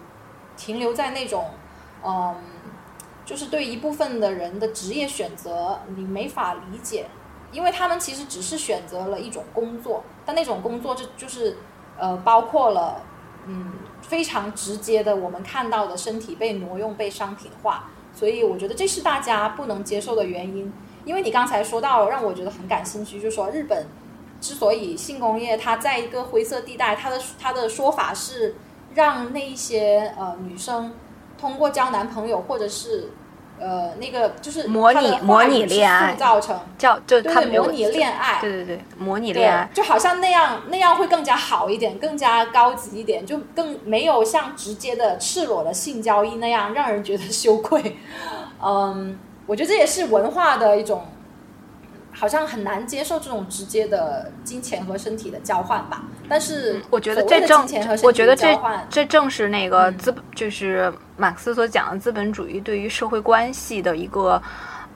[0.57, 1.51] 停留在那种，
[2.03, 2.35] 嗯，
[3.25, 7.05] 就是对一部分的人的职业选择你没法理解，
[7.51, 11.57] 因为他们其实只是选择了一种工作，但那种工作就就是
[11.99, 12.99] 呃，包括了，
[13.47, 13.71] 嗯。
[14.01, 20.73] 非常直接的，我们看到的身体被挪用、被商品化，所以我觉得这是大家不能接受的原因。
[21.05, 23.85] 因为你刚才说到，让我觉得很感兴趣，就是说日本
[24.41, 28.55] 之所以性工业它在一个灰色地带，它的它的说法是
[28.95, 30.91] 让那一些呃女生
[31.37, 33.11] 通过交男朋友或者是。
[33.61, 47.97] 呃，那个就是模拟模拟恋爱造成叫就他模拟恋爱，对对对，模拟恋爱就好像那样那样会更加好一点，更加高级一点，就更没有像直接的赤裸的性交易那样让人觉得羞愧。
[48.61, 51.05] 嗯，我觉得这也是文化的一种。
[52.13, 57.65] 好像很难接受这种直接的金钱和身体的交换吧，但是我觉得这正，
[58.03, 64.41] 我觉得这这正是那个资，本，就是马克思所讲的资本主义对于社会关系的一个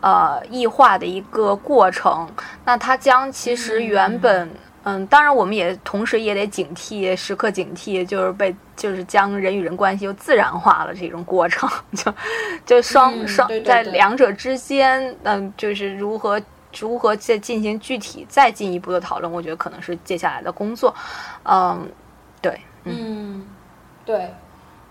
[0.01, 2.28] 呃异化的一个过程。
[2.65, 4.49] 那它将其实原本，
[4.84, 12.13] 嗯，当然我们也同时也得警惕，时刻警惕，就是被就是将人与人关系又自然化了这种过程， 就
[12.65, 16.39] 就双双在两者之间，嗯，就是如何。
[16.79, 19.31] 如何再进行具体再进一步的讨论？
[19.31, 20.93] 我觉得可能是接下来的工作。
[21.43, 21.89] 嗯，
[22.41, 23.47] 对，嗯，
[24.05, 24.33] 对。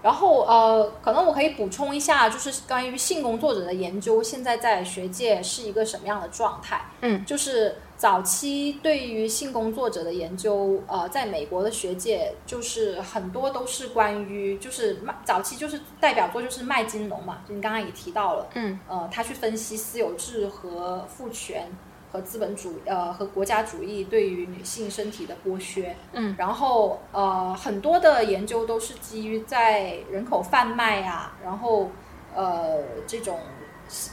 [0.03, 6.85] 然后呃，可能我可以补充一下，就是关于性工作者的研究，现在在学界是一个什么样的状态？
[7.01, 7.77] 嗯，就是。
[8.05, 21.67] 早期对于性工作者的研究，呃，在美国的学界就是很多都是关于，就是卖早期就是代表作就是麦金农嘛，就你刚刚也提到了，嗯，呃，他去分析私有制和父权
[22.13, 31.89] 和资本主呃和国家主义对于女性身体的剥削，嗯，然后呃很多的研究都是基于在人口贩卖呀，然后
[32.37, 33.39] 呃这种。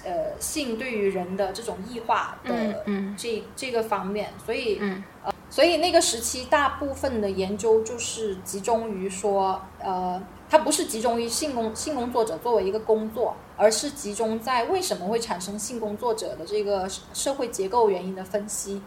[0.04, 2.84] 呃，性对于人的这种异化的
[3.18, 18.82] 这这个方面，所以嗯呃，所以那个时期大部分的研究就是集中于说，呃，它不是集中于性工性工作者作为一个工作，而是集中在为什么会产生性工作者的这个社会结构原因的分析。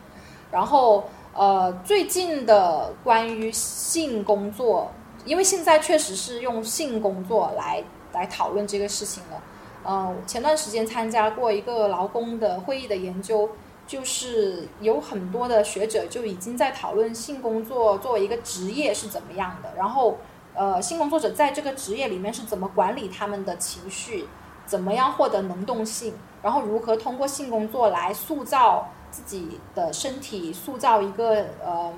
[0.50, 4.92] 然后呃，最近的关于性工作，
[5.24, 9.42] 因为现在确实是用性工作来来讨论这个事情了。
[9.84, 13.50] 呃，前段时间参加过一个劳工的会议的研究，
[13.86, 20.16] 就是有很多的学者就已经在讨论性工作作为一个职业是怎么样的，然后
[20.54, 24.26] 呃，性工作者在这个职业里面是怎么管理他们的情绪，
[24.64, 31.92] 怎么样获得能动性，然后如何通过性工作来塑造自己的身体，塑造一个呃，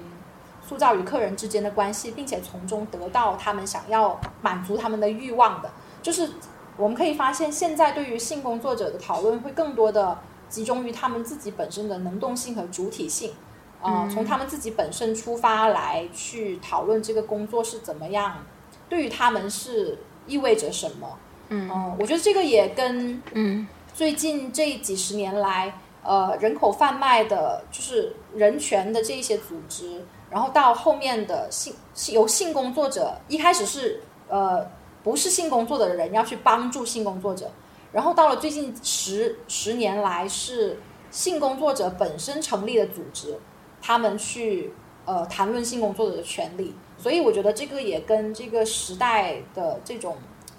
[0.67, 5.71] 塑造与客人之间的关系，并且从中得到他们想要满足他们的欲望的，
[6.03, 6.29] 就是。
[6.77, 13.33] 我们可以发现，现在对于性工作者的讨论会更多的集中于他们自己本身的能动性和主体性，
[13.81, 18.45] 啊，从他们自己本身出发来去讨论这个工作是怎么样，
[18.91, 21.19] 对于他们是意味着什么。
[21.49, 25.73] 嗯，我觉得这个也跟嗯最近这几十年来，
[26.03, 31.75] 呃，人口贩卖的，就是人权的这一些组织，然后到后面的性
[32.13, 34.67] 由性工作者一开始是呃。
[35.07, 37.49] 不是性工作的人要去帮助性工作者，
[37.93, 40.81] 然后到了最近十十年来，是
[41.13, 43.39] 性工作者本身成立的组织，
[43.81, 44.73] 他们去
[45.05, 50.17] 呃谈论性工作者的权利，所以我觉得这个也跟这个时代的这种。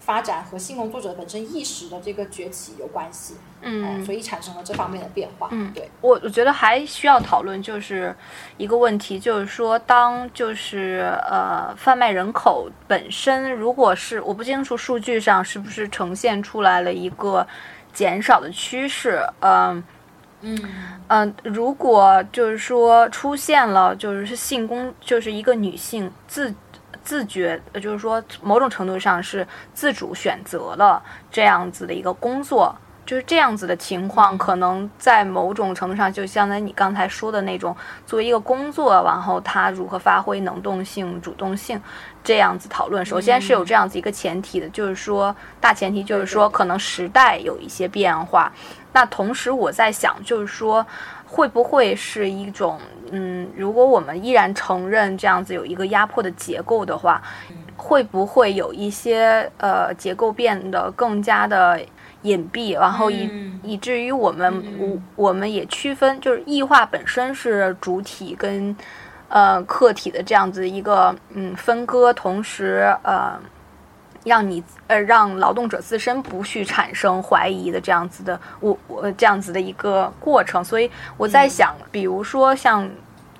[0.08, 5.50] 发展和性工作者本身意识的这个崛起有关系，嗯，所以产生了这方面的变化。
[5.52, 8.16] 嗯，对我我觉得还需要讨论，就是
[8.56, 17.46] 一个问题，就是说，当就是呃贩卖人口本身，如果是我不清楚数据上是不是呈现出来了一个
[17.92, 19.84] 减少的趋势，嗯
[20.40, 20.58] 嗯
[21.10, 26.56] 嗯，如果就是说出现了就是性工，就是一个女性自。
[27.08, 31.02] 自觉，就是说某种程度上是自主选择了
[31.32, 32.76] 这样子的一个工作。
[33.06, 37.74] 就是这样子的情况，可能在某种程度上，就相当于你刚才说的那种，
[38.06, 41.82] 作为一个工作，然后他如何发挥能动性、主动性，
[42.22, 43.06] 这样子讨论。
[43.06, 48.52] 首先是有这样子一个前提的，就是说大前提就是说，可能时代有一些变化。
[48.92, 50.86] 那同时我在想，就是说
[51.28, 52.80] 会不会是一种，
[53.12, 57.22] 嗯，如果我们依然承认这样子有一个压迫的结构的话，
[57.76, 61.80] 会不会有一些呃结构变得更加的？
[62.24, 63.30] 隐蔽，然后以
[63.64, 68.76] 以至于我们我我们也区分，就是异化本身是主体跟
[69.30, 73.40] 呃客体的这样子一个嗯分割，同时呃
[74.28, 80.64] 让你呃让劳动者自身不去产生怀疑的这样子的我我这样子的一个过程。
[80.64, 82.88] 所以我在想，比如说像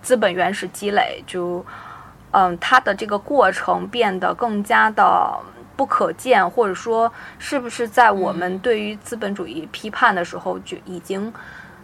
[0.02, 1.64] 资本原始积累，就
[2.32, 5.38] 嗯它的这个过程变得更加的。
[5.78, 11.32] 不可见，或者说，是不是在我们对于资本主义批判的时候，就已经，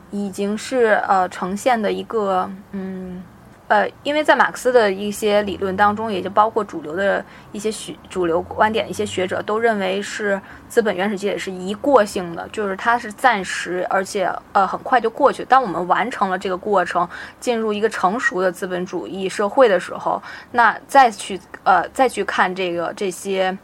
[0.09, 3.23] 已经是呃呈现的一个嗯。
[3.67, 15.43] 呃，因为在马克思的一些理论当中，也就包括主流的一些学主流观点的一些学者都认为是资本原始积累是一过性的，就是它是暂时，而且呃很快就过去。
[15.45, 17.07] 当我们完成了这个过程，
[17.39, 23.57] 进入一个成熟的资本主义社会的时候，那再去呃再去看这个这些。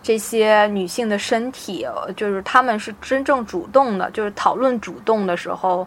[0.00, 1.86] 这些女性的身体，
[2.16, 5.86] 就是她们是真正主动的，就是讨论主动的时候，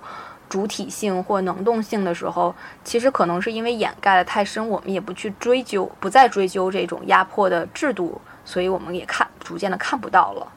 [0.51, 10.51] 主体性或能动性的时候，其实可能是因为掩盖的太深，我们也不去追究，不再追究这种压迫的制度，所以我们也看逐渐的看不到了。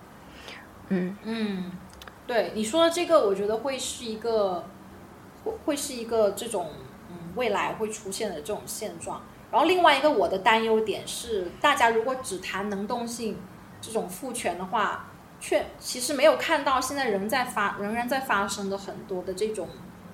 [0.88, 1.70] 嗯嗯，
[2.26, 4.64] 对你说的这个，我觉得会是一个，
[5.44, 6.70] 会会是一个这种
[7.10, 9.22] 嗯未来会出现的这种现状。
[9.52, 13.38] 然后另外一个我的担忧点是，大家如果只谈能动性
[13.80, 15.06] 这种赋权的话，
[15.44, 19.68] 却其实没有看到现在仍在发仍然在发生的很多的这种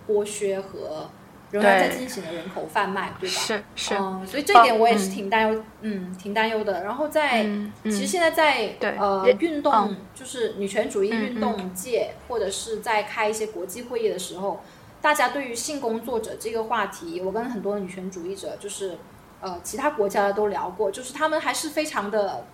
[0.09, 1.09] 剥削和
[1.53, 3.37] 仍然在进行的人口贩卖，对吧？
[3.37, 3.95] 是是。
[3.95, 6.83] 嗯，所以这一点我也是挺担忧，嗯，挺担忧的。
[6.83, 7.45] 然后在
[7.85, 14.61] 其实现在在呃运动，就是女权主义运动界，或者是在开一些国际会议的时候，
[15.01, 18.99] 大家对于性工作者这个话题，我跟很多女权主义者就是。
[19.43, 22.45] 呃，其他国家的都聊过，就是他们还是非常的，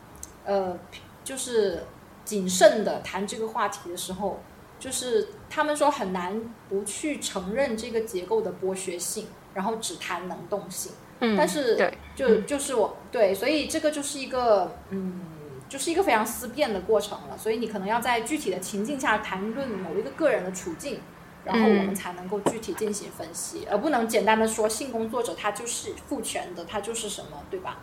[0.44, 0.78] 呃，
[1.24, 1.82] 就是
[2.26, 4.40] 谨慎的谈这个话题的时候，
[4.78, 10.92] 就是他们说很难不去承认这个结构的剥削性，然后只谈能动性。
[11.20, 15.22] 嗯，但是对，就就是我对，所以这个就是一个嗯，
[15.66, 17.38] 就是一个非常思辨的过程了。
[17.38, 21.00] 所以你可能要在具体的情境下谈论某一个个人的处境。
[21.46, 27.78] 然后我们才能够具体进行分析，而不能简单的说性工作者他就是父权的，他就是什么，对吧？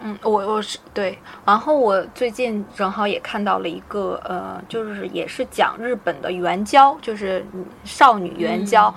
[0.00, 1.18] 嗯，我我是对。
[1.44, 7.44] 然后我最近正好也看到了一个，呃，就是也是讲日本的援交，就是
[7.84, 8.94] 少女援交。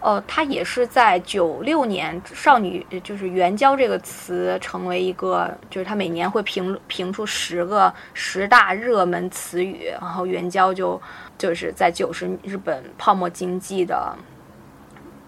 [0.00, 11.00] 呃，它也是在九六年，少女就是援交这个词成为一个，就是它每年会评评出十个十大热门词语，然后援交就。
[11.36, 14.16] 就是在九十日本泡沫经济的，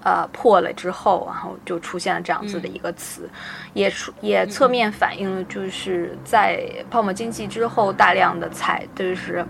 [0.03, 3.29] 呃破了之后，然后就出现了这样子的一个词，
[3.75, 9.45] 也出也侧面反映了就是在泡沫经济之后大量的裁，就是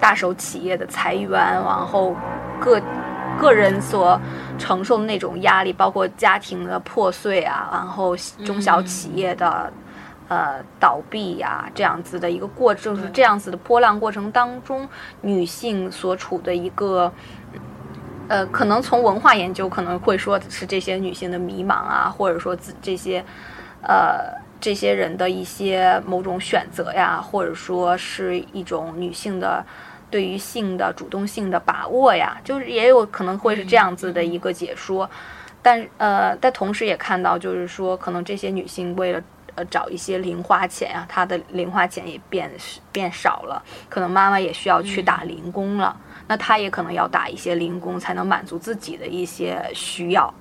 [0.00, 2.14] 大手企业的裁员，然后
[2.60, 2.80] 个
[3.38, 4.20] 个人所
[4.58, 9.72] 承受的那种压力，包括家庭的破碎啊，然后中小企业的。
[10.30, 14.88] 呃，倒闭呀，这样子的一个过，就是这样子的波浪过程当中，
[15.22, 17.12] 女性所处的一个，
[18.30, 23.24] 呃，可能从文化研究可能会说是这些女性的迷茫啊，或者说自这些，
[23.82, 29.64] 呃，这些人的一些某种选择呀，或者说是一种女性的
[30.08, 35.10] 对于性的主动性的把握呀，就是也有可能会是这样子的一个解说，
[35.60, 39.20] 但呃，但同时也看到，就是说可能这些女性为了。
[39.56, 42.48] 呃，找一些零花钱啊，她的零花钱也变
[42.92, 45.94] 变少了，可能妈妈也需要去打零工了，
[46.30, 50.32] 那他也可能要打一些零工才能满足自己的一些需要。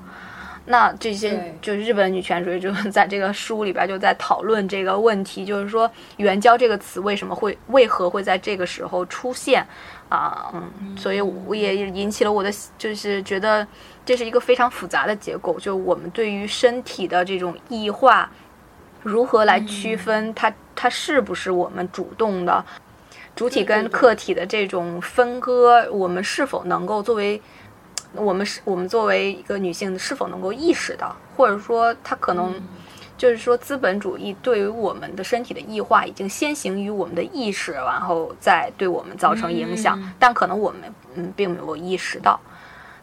[0.65, 9.65] 那这些就日本女权主义就 在这个书里边就在讨论这个问题，就是说“援交”这个词为什么会为何会在这个时候出现
[10.09, 10.51] 啊？
[10.53, 13.65] 嗯，所以我也引起了我的就是觉得
[14.05, 18.29] 这是一个非常复杂的结构，就我们对于身体的这种异化。
[19.01, 20.53] 如何来区分它？
[20.75, 22.63] 它是不是我们主动的
[23.39, 25.89] 主体跟客体的这种分割？
[25.93, 27.41] 我们是否能够作为
[28.13, 31.15] 我们是我们作为一个女性是否能够意识到？
[31.37, 32.53] 或者说，她可能
[33.17, 40.81] 就是说资本主义对于我们的身体的异化已经先行于我们的意识，然后再对我们造成影响，但可能我们
[41.15, 42.37] 嗯并没有意识到。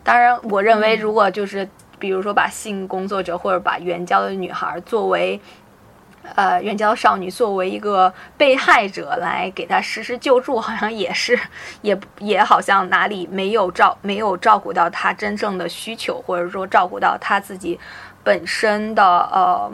[0.05, 1.67] 当然，我认为如果就是
[1.99, 5.41] 比如说把性工作者或者把援交的女孩作为。
[6.35, 11.39] 呃，援交少女作为一个被害者来给她实施救助，好像也是，
[11.83, 17.79] 也也好像哪里没有照没有照顾到她真正的需求，或者说照顾到她自己
[18.25, 19.71] 本身的呃，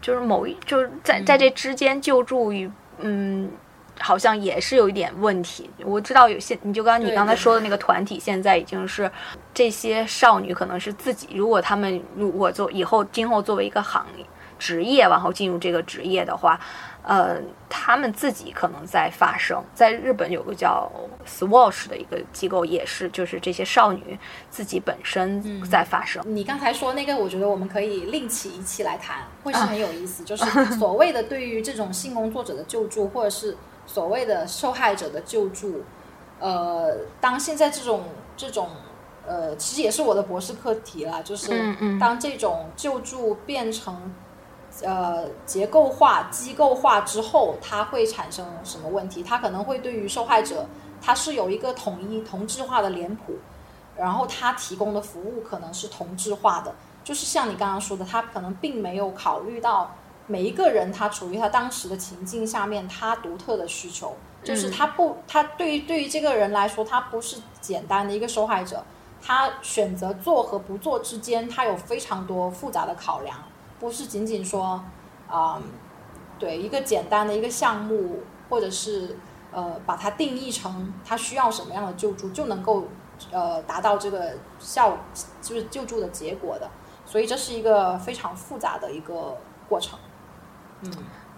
[0.00, 3.50] 就是某一就是在在这之间救助与嗯，
[3.98, 5.70] 好像也是有一点问题。
[5.84, 9.10] 我知道有些，你就刚你刚才说的那个团体，现在已经是
[9.54, 14.24] 这些少女可能是自己，如果他们如果做以后今后作为一个行业。
[14.62, 16.56] 职业，然后进入这个职业的话，
[17.02, 17.36] 呃，
[17.68, 19.60] 他们自己可能在发生。
[19.74, 20.88] 在日本有个叫
[21.26, 24.16] Swatch 的一个机构，也是就是这些少女
[24.50, 26.22] 自己本身在发生。
[26.24, 30.22] 你刚才说那个，我觉得我们可以另起一期来谈，会是很有意思。
[30.22, 30.44] 就是
[30.78, 35.82] 所谓的对于这种性工作者的救助，或者是所谓的受害者的救助，
[36.38, 38.04] 呃，当现在这种
[38.36, 38.68] 这种
[39.26, 41.50] 呃，其实也是我的博士课题啦，就是
[41.98, 44.14] 当这种救助变成。
[44.80, 49.22] 呃，结构化、机构化之后，它会产生什么问题？
[49.22, 50.64] 它可能会对于受害者，
[51.00, 53.34] 它是有一个统一、同质化的脸谱，
[53.96, 56.74] 然后它提供的服务可能是同质化的。
[57.04, 59.90] 就是像你刚刚说的，它可能并没有考虑到
[60.26, 68.82] 每一个人他处于他当时的情境下面，他独特的需求，就是他不，他对于对于这个人来说，他不是简单的一个受害者，
[69.20, 73.36] 他选择做和不做之间，他有非常多复杂的考量。
[73.82, 74.80] 不是仅仅说，
[75.28, 75.60] 啊，
[76.38, 79.16] 对一个简单的一个项目，或者是
[79.50, 82.84] 呃把它定义成它需要什么样的救助，就能够
[83.32, 84.96] 呃达到这个效，
[85.42, 86.70] 就是救助的结果的。
[87.04, 89.36] 所以这是一个非常复杂的一个
[89.68, 89.98] 过程。
[90.82, 90.92] 嗯，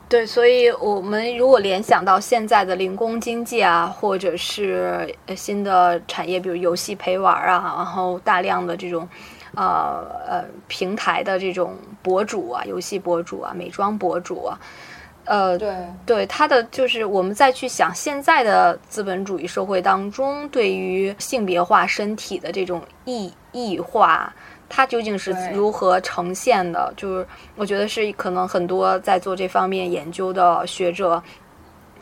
[0.06, 9.08] 对，所以我们如果联想到现在的零工经济啊，或者是新的产业，比如游戏陪玩啊，然后大量的这种。
[9.56, 14.58] 呃呃，平台的这种博主啊，游戏博主啊，美妆博主啊，
[15.24, 15.74] 呃，对
[16.04, 24.32] 对，他的就是我们再去想现在的资本主义社会当中，对于性别化身体的这种异异化，
[24.68, 26.92] 它究竟是如何呈现的？
[26.96, 27.26] 就是
[27.56, 31.22] 我觉得是可能很多在做这方面研究的学者。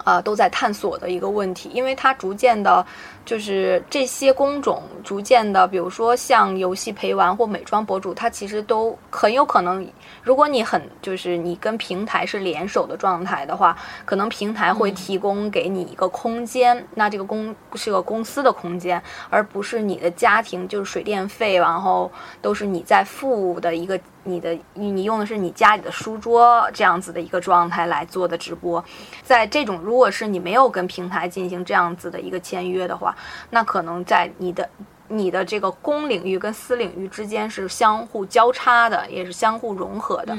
[0.05, 2.85] 呃，都在探索的一个问题，因为它逐渐的，
[3.25, 9.87] 就是这些工种逐渐的，比如说像游戏陪玩或美妆博主，它其实都很有可能，
[10.23, 23.99] 如果你很就是你跟平台是联手的状态的话，可能平台会提供给你一个空间，那这个公是个公司的空间，而不是你的家庭，就是水电费，然后都是你在付的一个。
[24.25, 28.83] 你的你你用的是你家里的书桌这样子的一个状态来做的直播，
[29.23, 33.15] 在这种如果是你没有跟平台进行这样子的一个签约的话，
[33.51, 34.69] 那可能在你的
[35.09, 40.39] 你的这个公领域跟私领域之间是相互交叉的，也是相互融合的，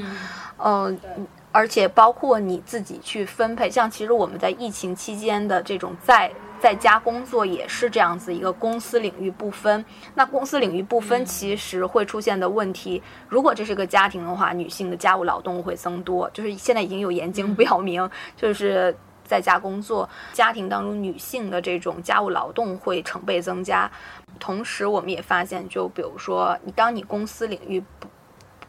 [0.58, 0.98] 嗯，
[1.52, 6.30] 而且包括你自己去分配，像其实我们在疫情期间的这种在。
[6.64, 9.84] 在家工作也是这样子一个公司领域不分，
[10.14, 23.90] 那公司领域不分其实会出现的问题，如果这是个家庭的话，女性的家务劳动会增多，就是现在已经有研究表明，就是在家工作家庭当中女性的这种家务劳动会成倍增加。
[24.40, 28.08] 同时，我们也发现，就比如说你当你公司领域不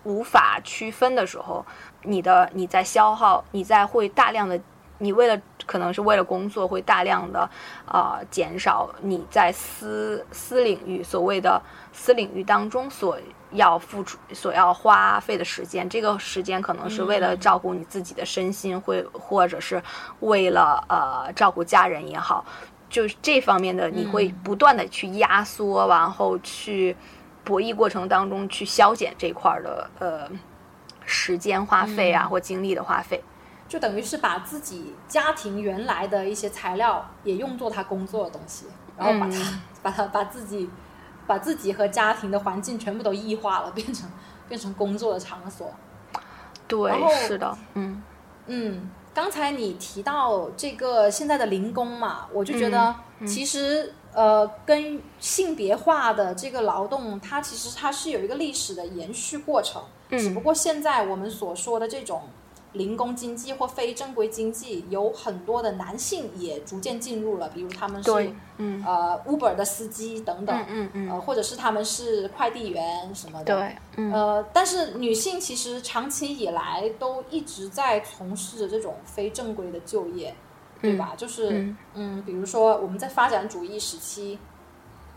[0.04, 1.66] 无法区分的时候，
[2.04, 4.60] 你的你在消耗，你在会大量的。
[4.98, 7.50] 你为了可能是为了工作，会大量的
[7.86, 11.62] 啊减少你在私私领域所谓的
[11.92, 13.18] 私领域当中所
[13.52, 15.90] 要付出、所要花费的时间。
[15.90, 19.82] 这个时间可能是为了照顾你自己的身心，会或者是
[20.20, 22.46] 为了呃照顾家人也好，
[22.90, 26.96] 就是这方面的你会不断的去压缩，然后去
[27.44, 30.30] 博弈过程当中去消减这块的呃
[31.06, 33.24] 时间花费啊或精力的花费。
[33.68, 40.70] 就等于是把自己家庭原来的一些材料也用作他工作的东西，然后把他把他把自己
[41.26, 44.08] 把自己和家庭的环境全部都异化了，变成
[44.48, 45.74] 变成工作的场所。
[46.68, 46.92] 对，
[47.28, 48.04] 是的，嗯
[48.46, 48.90] 嗯。
[49.14, 52.94] 刚才你提到这个现在的零工嘛，我就觉得
[53.26, 62.24] 其实呃，跟性别化的这个劳动，它其实它是有一个历史的延续过程，只不过现在我们所说的这种。
[62.76, 68.12] 零工经济或非正规经济，有很多的男性也逐渐进入了，比如他们是
[68.58, 80.36] 嗯呃 Uber 的司机等等，嗯嗯呃或者是他们是快递员什么的，对，嗯呃，但是女性其实长期以来都一直在从事着这种非正规的就业，
[80.82, 81.14] 对吧？
[81.18, 84.38] 就是嗯，比如说我们在发展主义时期，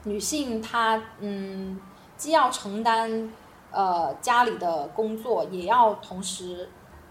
[0.05, 1.81] 女性她嗯
[2.17, 3.33] 既要承担
[3.73, 6.69] 呃家里的工作，也要同时。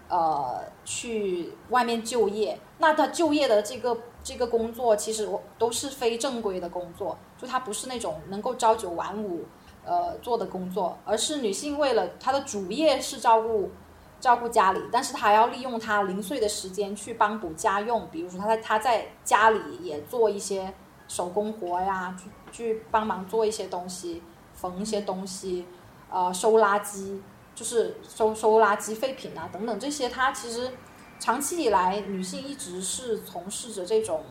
[0.08, 3.94] 呃，去外面就业，那他就业的这个
[4.24, 9.44] 这个工作，其实我都是非正规的工作，就他不是那种能够朝九晚五
[9.84, 13.70] 呃做的工作，而是女性为了她的主业是照顾
[14.18, 20.72] 照顾家里，但是她要利用她零碎的时间去帮补家用，比如说她在她在家里也做一些
[21.06, 24.22] 手工活呀，去去帮忙做一些东西，
[24.54, 25.66] 缝一些东西，
[26.10, 27.20] 呃，收垃圾。
[27.58, 30.70] 就是收收垃圾废品啊，等等这些，它其实
[31.18, 34.22] 长期以来女性一直是从事着这种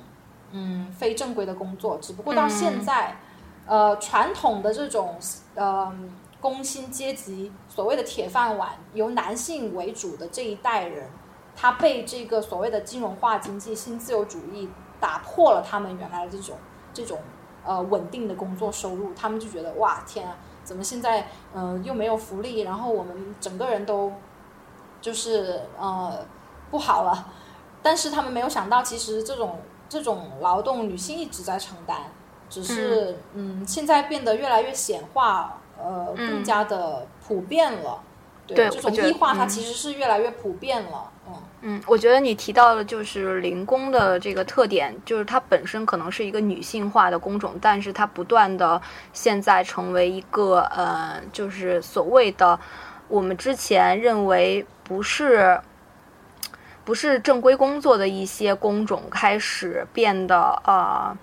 [0.51, 3.17] 嗯非正规的工作，只不过到现在，
[3.65, 5.19] 呃，传统的这种
[5.55, 5.93] 呃
[6.39, 11.09] 工薪阶级所谓的铁饭碗，由男性为主的这一代人，
[11.53, 14.69] 他被这个所谓的金融化经济、新自由主义
[15.01, 16.55] 打破了他们原来的这种
[16.93, 17.19] 这种
[17.65, 20.37] 呃稳定的工作收入，他们就觉得哇天啊！
[20.67, 24.11] 怎么现在嗯又没有福利，然后我们整个人都
[24.99, 26.25] 就是呃
[26.69, 27.31] 不好了，
[27.81, 32.11] 但是他们没有想到，其实这种这种劳动女性一直在承担，
[32.49, 38.03] 只是嗯现在变得越来越显化，呃更加的普遍了。
[38.45, 41.11] 对，这种异化它其实是越来越普遍了。
[41.27, 52.59] 嗯嗯，我觉得你提到的就是零工的这个特点，就是它本身可能是一个女性化的工种，但是它不断的现在成为一个呃，就是所谓的
[53.07, 55.59] 我们之前认为不是
[56.85, 61.17] 不是正规工作的一些工种开始变得呃。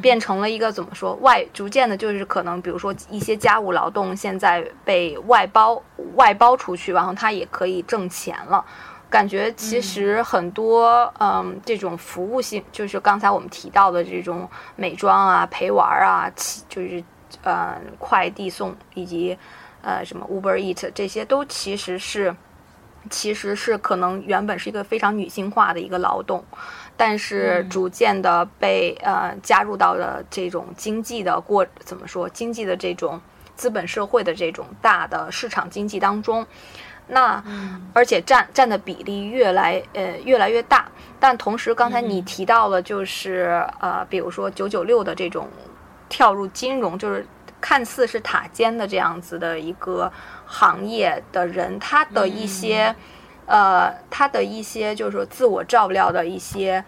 [0.00, 5.80] 变成了一个怎么说外逐渐的，就是可能比如说一些家务劳动现在被外包
[6.16, 8.64] 外包出去，然后它也可以挣钱了。
[9.10, 16.30] 感觉其实很多嗯这种服务性，就是刚才我们提到的这种美妆啊、陪玩啊，
[16.68, 17.02] 就是
[17.42, 19.36] 呃快递送以及
[19.82, 22.34] 呃什么 Uber Eat 这些都其实是
[23.08, 26.44] 其实是可能原本是一个非常女性化的一个劳动。
[27.00, 33.20] 但是逐渐的被呃加入到了这种经济的过怎么说经济的这种
[33.54, 36.44] 资本社会的这种大的市场经济当中，
[37.08, 37.42] 那
[37.92, 40.86] 而且占占的比例越来呃越来越大。
[41.18, 45.48] 但同时刚才你提到了就是呃比如说九九六的这种
[46.08, 47.26] 跳入金融，就是
[47.60, 50.12] 看似是塔尖的这样子的一个
[50.46, 52.94] 行业的人，他的一些。
[53.50, 56.84] 呃，他的一些就是说自我照料的一些，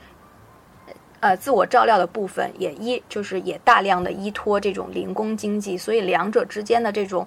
[1.21, 7.27] 呃，自我照料的部分也依就是也大量的依托这种零工经济，所以两者之间的这种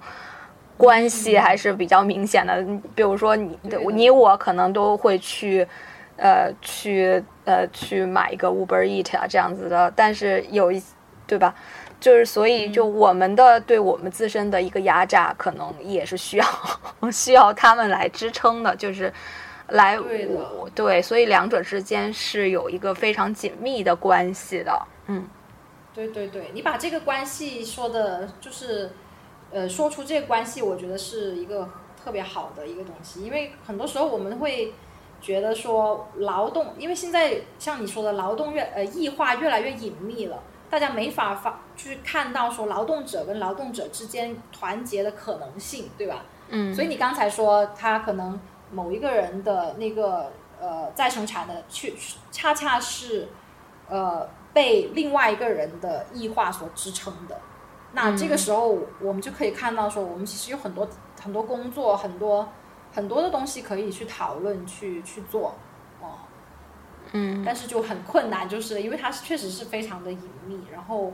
[0.76, 2.64] 关系还是比较明显的。
[2.94, 3.58] 比如说你
[3.92, 5.66] 你我可能都会去，
[6.16, 10.82] 呃，去呃去买一个 Uber Eat 啊这样子的，但是有一
[11.26, 11.54] 对吧？
[12.00, 16.46] 就是，所以就我们的对我们自身的一个压榨，可能也是需要
[17.10, 19.10] 需要他们来支撑的，就是
[19.68, 19.98] 来
[20.74, 24.82] 对，所以两者之间是有一个非常紧密的关系的。
[25.06, 25.26] 嗯，
[25.94, 28.90] 对对对，你把这个关系说的，就是
[29.54, 34.74] 呃，说出这个关系，我觉得是一个特别好的一个东西，因为很多时候我们会
[35.20, 40.42] 觉得说劳动，因为现在像你说的，劳动越呃异化越来越隐秘了。
[40.68, 46.24] 大家没法发，去看到说劳动者跟劳动者之间团结的可能性，对吧？
[46.48, 46.74] 嗯。
[46.74, 48.40] 所以你刚才说他可能
[48.72, 51.94] 某一个人的那个呃再生产的，去
[52.32, 53.28] 恰恰是
[53.88, 57.38] 呃被另外一个人的异化所支撑的。
[57.94, 60.88] 那这个时候我们就可以看到说，我们其实有很多
[61.22, 62.48] 很多工作，很多
[62.92, 65.54] 很多的东西可以去讨论，去去做。
[66.00, 66.18] 哦
[67.12, 71.12] 嗯，但是就很困难，就是因为它确实是非常的隐秘，然后，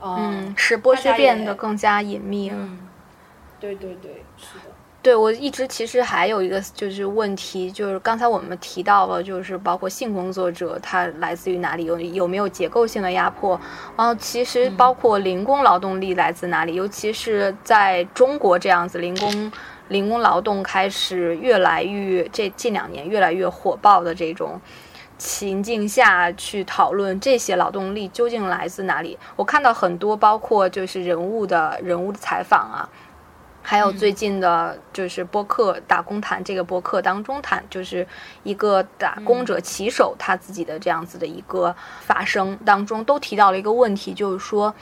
[0.00, 2.68] 嗯，使剥削变得更加隐秘了。
[3.60, 4.73] 对对对，是的。
[5.04, 13.60] 对我一直其实还有一个就是问题，就是刚才我们提到了，就是包括性工作者他来自于哪里，有有没有结构性的压迫？
[13.98, 19.52] 然后其实包括零工劳动力来自哪里，尤其是在中国这样子零工
[19.88, 24.58] 零工劳动开始越来越这近两年越来越火爆的这种。
[25.16, 29.16] 情境下去讨论这些劳动力究竟来自哪里？
[29.36, 32.88] 我看到很多，包括就是人物的人物的采访啊，
[33.66, 38.06] 还有最近的，就是播客《打工谈》这个播客当中谈，就是
[38.42, 44.72] 一个打工者骑手他自己的这样子的一个发声当中，都提到了一个问题，就是说，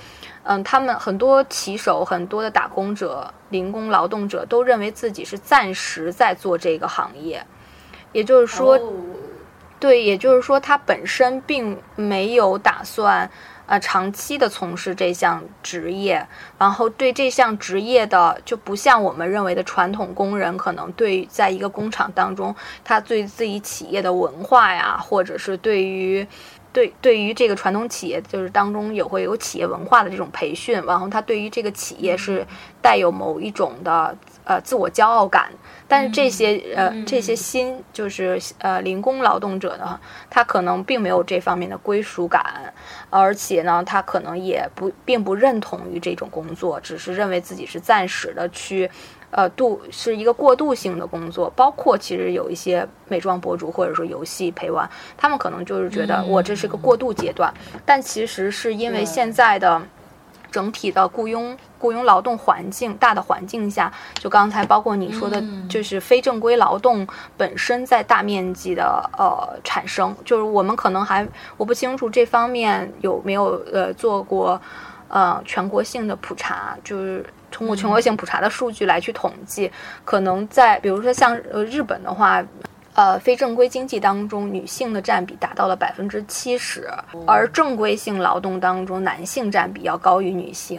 [0.42, 7.46] 嗯，他们很多骑手、很多的打工者、零工劳动者都认为自己是暂时在做这个行业，
[8.10, 8.76] 也就是说，
[9.78, 13.30] 对，也就是说，他本身并没有打算。
[13.72, 22.54] 啊，长期的从事这项职业，然后对这项职业的就不像我们认为的传统工人，可能对在一个工厂当中，
[22.84, 26.26] 他对自己企业的文化呀，或者是对于
[26.72, 32.46] 对对于这个传统企业，就是当中也会有企业文化的这种培训，然后他对于这个企业是
[32.80, 35.50] 带有某一种的呃自我骄傲感。
[35.86, 40.00] 但是这些呃这些新就是呃零工劳动者呢，
[40.30, 42.72] 他可能并没有这方面的归属感，
[43.10, 48.90] 而且呢，他可能也不并不认同于这种工作，只是认为自己是暂时的去，
[49.32, 51.52] 呃度是一个过渡性的工作。
[51.56, 57.52] 包括其实有一些美妆博主或者说游戏陪玩，他们可能就是觉得我这是个过渡阶段，
[57.84, 59.82] 但其实是因为现在的。
[60.52, 67.08] 整体的雇佣雇佣劳动环境大的环境下，就刚才包括你说的，就是非正规劳动
[67.38, 71.26] 本身在大面积的呃产生，就是我们可能还
[71.56, 74.60] 我不清楚这方面有没有呃做过
[75.12, 79.70] 呃全国性的普查，就是通过全国性普查的数据来去统计，
[80.04, 82.44] 可能在比如说像呃日本的话。
[82.94, 86.86] 呃，非正规经济当中，女性的占比达到了百分之七十，
[87.26, 90.78] 而正规性劳动当中，男性占比要高于女性。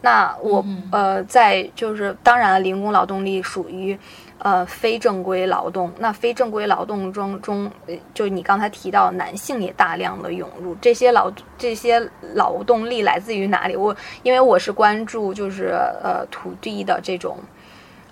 [0.00, 3.98] 那我呃，在就是当然，零工劳动力属于
[4.38, 5.92] 呃非正规劳动。
[5.98, 7.70] 那非正规劳动中中，
[8.14, 10.74] 就你刚才提到，男性也大量的涌入。
[10.80, 12.00] 这些劳这些
[12.34, 13.76] 劳动力来自于哪里？
[13.76, 17.38] 我因为我是关注就是呃土地的这种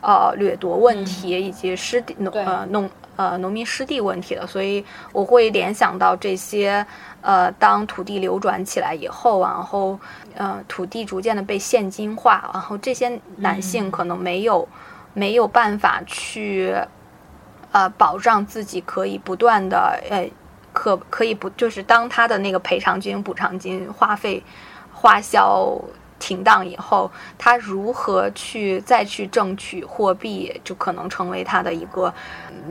[0.00, 2.90] 呃掠夺问题以及湿地农呃农。
[3.18, 6.84] 呃，农民湿地问题的，所以我会联想到这些。
[7.22, 9.98] 呃，当土地流转起来以后，然后
[10.34, 14.68] 呃，土地逐渐的被现金化，然后这些男性可能没有
[15.16, 16.76] 没有办法去
[17.72, 20.30] 呃保障自己，可以不断的呃
[20.72, 24.42] 可可以不就是当他的那个赔偿金、补偿金花费
[24.92, 25.80] 花销。
[26.18, 32.12] 停当以后，他如何去再去争取货币，就可能成为他的一个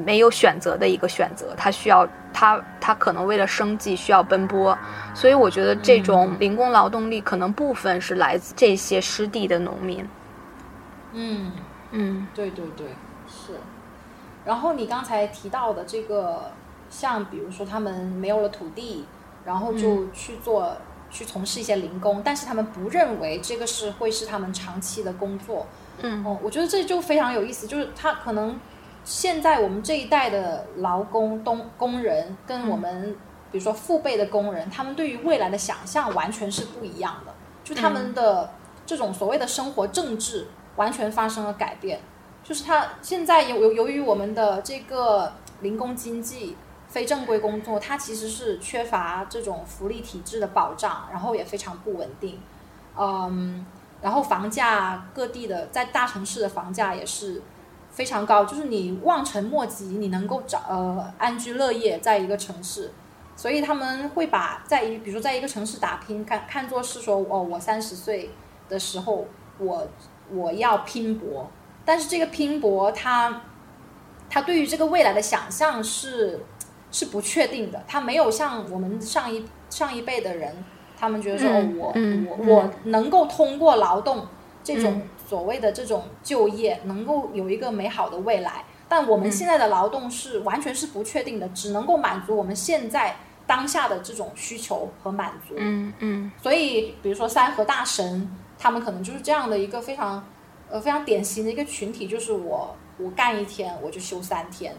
[0.03, 1.53] 没有选择的一个选择。
[1.55, 4.75] 他需要他他可能为了生计需要奔波，
[5.13, 10.03] 所以我觉得这种零工劳动力可能部分是来自这些失地的农民。
[11.13, 11.51] 嗯嗯，
[12.33, 12.87] 对对对，
[13.27, 13.53] 是。
[14.45, 16.51] 然后你刚才提到的这个，
[16.89, 19.05] 像比如说他们没有了土地，
[19.45, 20.75] 然后就去做。
[21.11, 25.65] 去从事一些零工，但是他们不认为这个是会是他们长期的工作。
[25.99, 28.59] 嗯，哦，我觉得这就非常有意思，就是他可能
[29.05, 33.15] 现在我们这一代的劳工东工人，跟我们
[33.49, 37.33] 比如说父辈的工人，他们对于未来的想象完全是不一样的，
[37.63, 38.49] 就他们的
[38.85, 41.99] 这种所谓的生活政治完全发生了改变，
[42.43, 46.55] 就是他现在由由由于我们的这个零工经济。
[46.88, 52.39] 非正规工作，它其实是缺乏这种福利体制的保障，然后也非常不稳定，
[52.95, 53.65] 嗯，
[54.01, 57.41] 然后房价各地的在大城市的房价也是
[57.89, 62.93] 非常高，就是你望尘莫及，你能够找呃安居乐业在一个城市，
[63.36, 68.30] 所以他们会把在一比如说在一个城市打拼看看作是说哦我三十岁
[68.69, 69.26] 的时候
[69.57, 69.86] 我
[70.32, 71.49] 我要拼搏，
[71.84, 73.41] 但是这个拼搏他，
[74.30, 76.39] 他对于这个未来的想象是。
[76.91, 80.63] 是不确定的，他没有像我们上一上一辈的人，
[80.97, 81.93] 他们觉得说，我
[82.30, 84.26] 我我能够通过劳动
[84.63, 88.63] 这种所谓的这种就业，能够有一个美好的未来。
[88.88, 95.55] 但我们现在的劳动是完全是不确定的，只能够满足我们现在当下的这种需求和满足。
[95.57, 96.32] 嗯嗯。
[96.41, 100.23] 所以，比如说三和大神，他们可能就是这样的一个非常
[100.69, 104.75] 呃非常典型的一个群体，就是我我干一天我就休三天。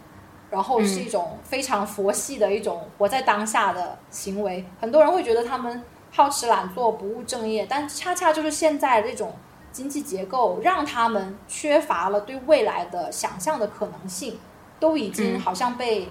[0.49, 9.35] 然后是一种非常佛系的一种活在当下的行为，很多人会觉得他们好吃懒做、不务正业，但恰恰就是现在这种
[9.73, 14.39] 经济结构让他们缺乏了对未来的想象的可能性，
[14.79, 16.09] 都已经好像被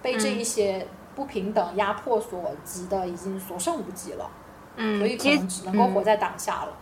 [0.00, 0.86] 被这一些
[1.16, 4.30] 不平等压迫所及的，已经所剩无几了。
[4.76, 6.72] 嗯，所以可能只能够活在当下了。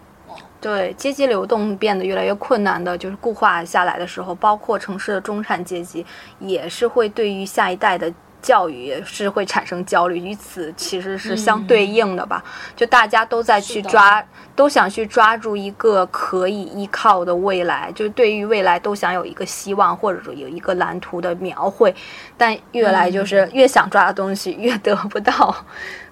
[0.60, 6.04] 对阶级流动变得越来越困难的，就是固化下来的时候，包括城市的中产阶级
[6.38, 12.42] 也是会对于下一代的教育也是会产生焦虑，与此其实是相对应的吧。
[12.74, 14.24] 就大家都在去抓，
[14.56, 21.94] 都想去抓住一个可以依靠的未来，就是对于未来都想有一个希望，或者说有一个蓝图的描绘。
[22.38, 25.54] 但越来就是越想抓的东西越得不到。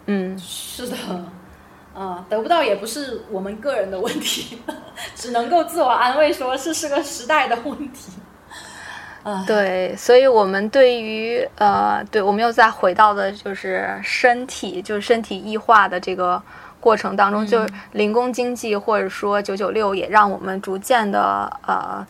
[0.05, 0.96] 嗯，是的，
[1.99, 4.59] 啊，得不到也不是我们个人的问题，
[5.16, 8.12] 只能够自我安慰说是是个时代的问题。
[9.46, 16.40] 对，所以，我们对于呃，对，我们又再回到的，就是身体，就是身体异化的这个
[16.80, 22.07] 过程当中，就是零工经济或者说九九六，也让我们逐渐的呃，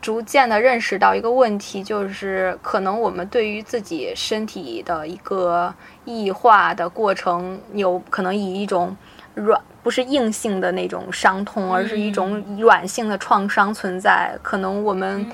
[0.00, 5.74] 逐渐的认识到一个问题，就是可能我们对于自己身体的一个
[6.04, 8.96] 异化的过程，有可能以一种
[9.34, 9.60] 软。
[9.82, 14.30] 不是硬性的那种伤痛，而是一种软性的创伤存在。
[14.40, 15.28] 可能我们，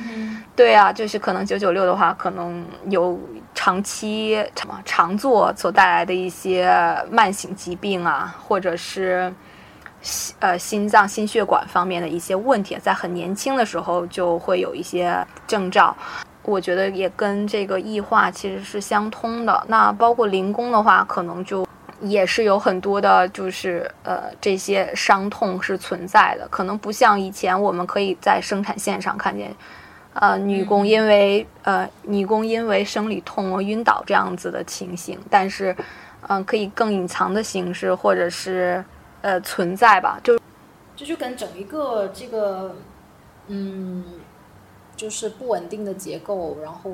[0.56, 3.20] 对啊，就是可能九九六的话，可能有
[3.54, 6.74] 长期什么常坐所带来的一些
[7.10, 9.30] 慢性疾病啊，或者是
[10.00, 15.14] 心呃心脏心血管方面的一些问题，在很年轻的时候就会有一些
[15.46, 15.94] 征兆。
[16.42, 19.62] 我觉得也跟这个异化其实是相通的。
[19.68, 21.67] 那包括零工的话，可能就。
[22.00, 29.54] 也是有很多的，就是呃，这些伤痛是存在的，可能不像以前我们可以在生产线上看见，
[30.14, 35.74] 呃，女工因为呃，女工因为生理痛而晕倒这样子的情形，但是，
[36.28, 38.84] 嗯，可以更隐藏的形式或者是
[39.22, 40.38] 呃存在吧，就
[40.94, 42.76] 这就跟整一个这个，
[43.48, 44.04] 嗯，
[44.94, 46.92] 就是不稳定的结构，然后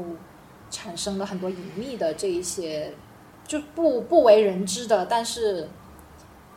[0.70, 2.94] 产生了很多隐秘的这一些。
[3.46, 5.68] 就不不为人知的，但是，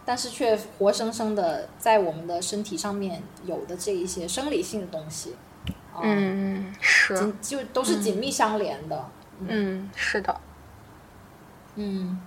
[0.06, 5.36] 但是却活生生的在我们的身体上面有的这一些生理性的东西，
[6.02, 9.06] 嗯，是，就都是紧密相连的。
[9.40, 10.36] 嗯，是的。
[11.76, 12.20] 嗯，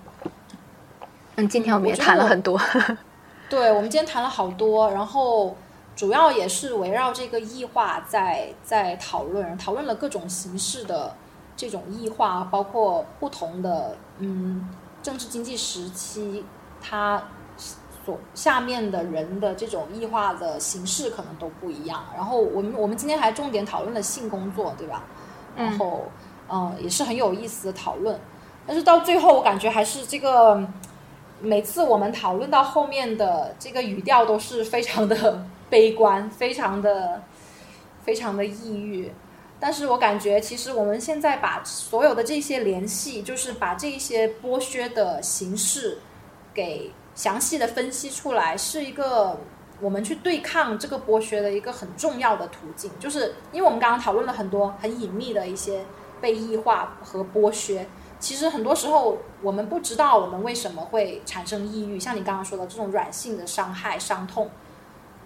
[1.37, 2.61] 嗯，今天我们也谈了很多。
[3.49, 5.57] 对，我们今天谈了好多，然后
[5.97, 11.15] 主要也是围绕这个异化在在讨论，讨论了各种形式的。
[11.57, 14.68] 这种异化包括不同的嗯
[15.03, 16.45] 政治经济时期，
[16.81, 17.23] 它
[18.05, 22.05] 所下面的人的这种异化的形式可能都不一样。
[22.14, 25.05] 然后我们我们今天还重点讨论了性工作，对吧？
[25.57, 26.05] 然后
[26.49, 28.18] 嗯也是很有意思的讨论。
[28.66, 30.66] 但是到最后我感觉还是这个
[31.41, 37.23] 每次我们讨论到后面的这个语调都是非常的悲观，非常的
[38.03, 39.11] 非常的抑郁。
[39.63, 45.99] 但是我感觉，其实我们现在把所有的这些联系，就是把这些剥削的形式
[46.55, 49.39] 给详细的分析出来，是一个
[49.79, 52.91] 我们去对抗这个剥削的一个很重要的途径。
[52.99, 55.85] 就是因为我们刚刚讨论了很多很隐秘的一些
[56.23, 57.87] 被异化和剥削，
[58.19, 64.51] 其实很多时候我们不知道我们为什么会产生抑郁，像你刚刚说的这种软性的伤害、伤痛，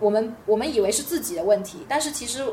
[0.00, 2.44] 我们我们以为是自己的问题，但是其实。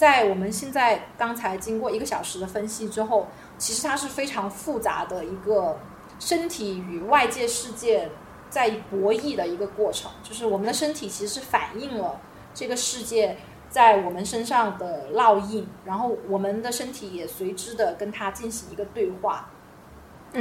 [0.00, 3.28] 在我们现在刚才经过一个小时的分析之后，
[3.58, 5.78] 其实它是非常复杂的一个
[6.18, 8.08] 身体与外界世界
[8.48, 10.10] 在博弈的一个过程。
[10.22, 12.18] 就是我们的身体其实是反映了
[12.54, 13.36] 这个世界
[13.68, 19.50] 在我们身上的烙印，然后我们的身体也随之的跟它进行一个对话，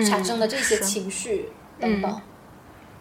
[0.10, 1.52] 产生的这些情绪
[1.82, 2.22] 等等。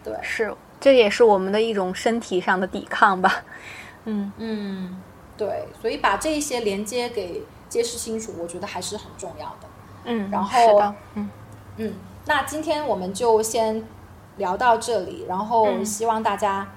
[0.03, 3.45] 对，是，这也是我们的一种身体上的抵抗吧。
[4.03, 5.01] 嗯嗯。
[5.39, 9.67] 对，所以把这一些连接给揭示清楚，我觉得还是很重要的。
[10.03, 11.29] 嗯，然后，嗯
[11.77, 11.93] 嗯，
[12.25, 13.81] 那今天我们就先
[14.35, 16.67] 聊到这里，然后希望大家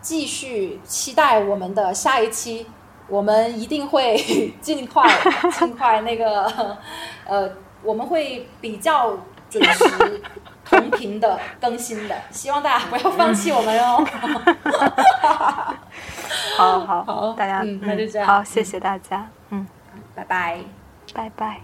[0.00, 2.64] 继续期待我们的下一期，
[3.08, 4.16] 我们一定会
[4.62, 5.10] 尽快
[5.58, 6.78] 尽快那个
[7.26, 7.50] 呃，
[7.82, 9.18] 我们会比较
[9.50, 10.22] 准时
[10.72, 14.04] 同频的更新的， 希望大家不要放弃我们哦。
[16.56, 18.26] 好好好，大家那就这样。
[18.26, 19.26] 好，谢谢大家。
[19.50, 19.66] 嗯，
[20.14, 20.58] 拜拜，
[21.14, 21.60] 拜拜。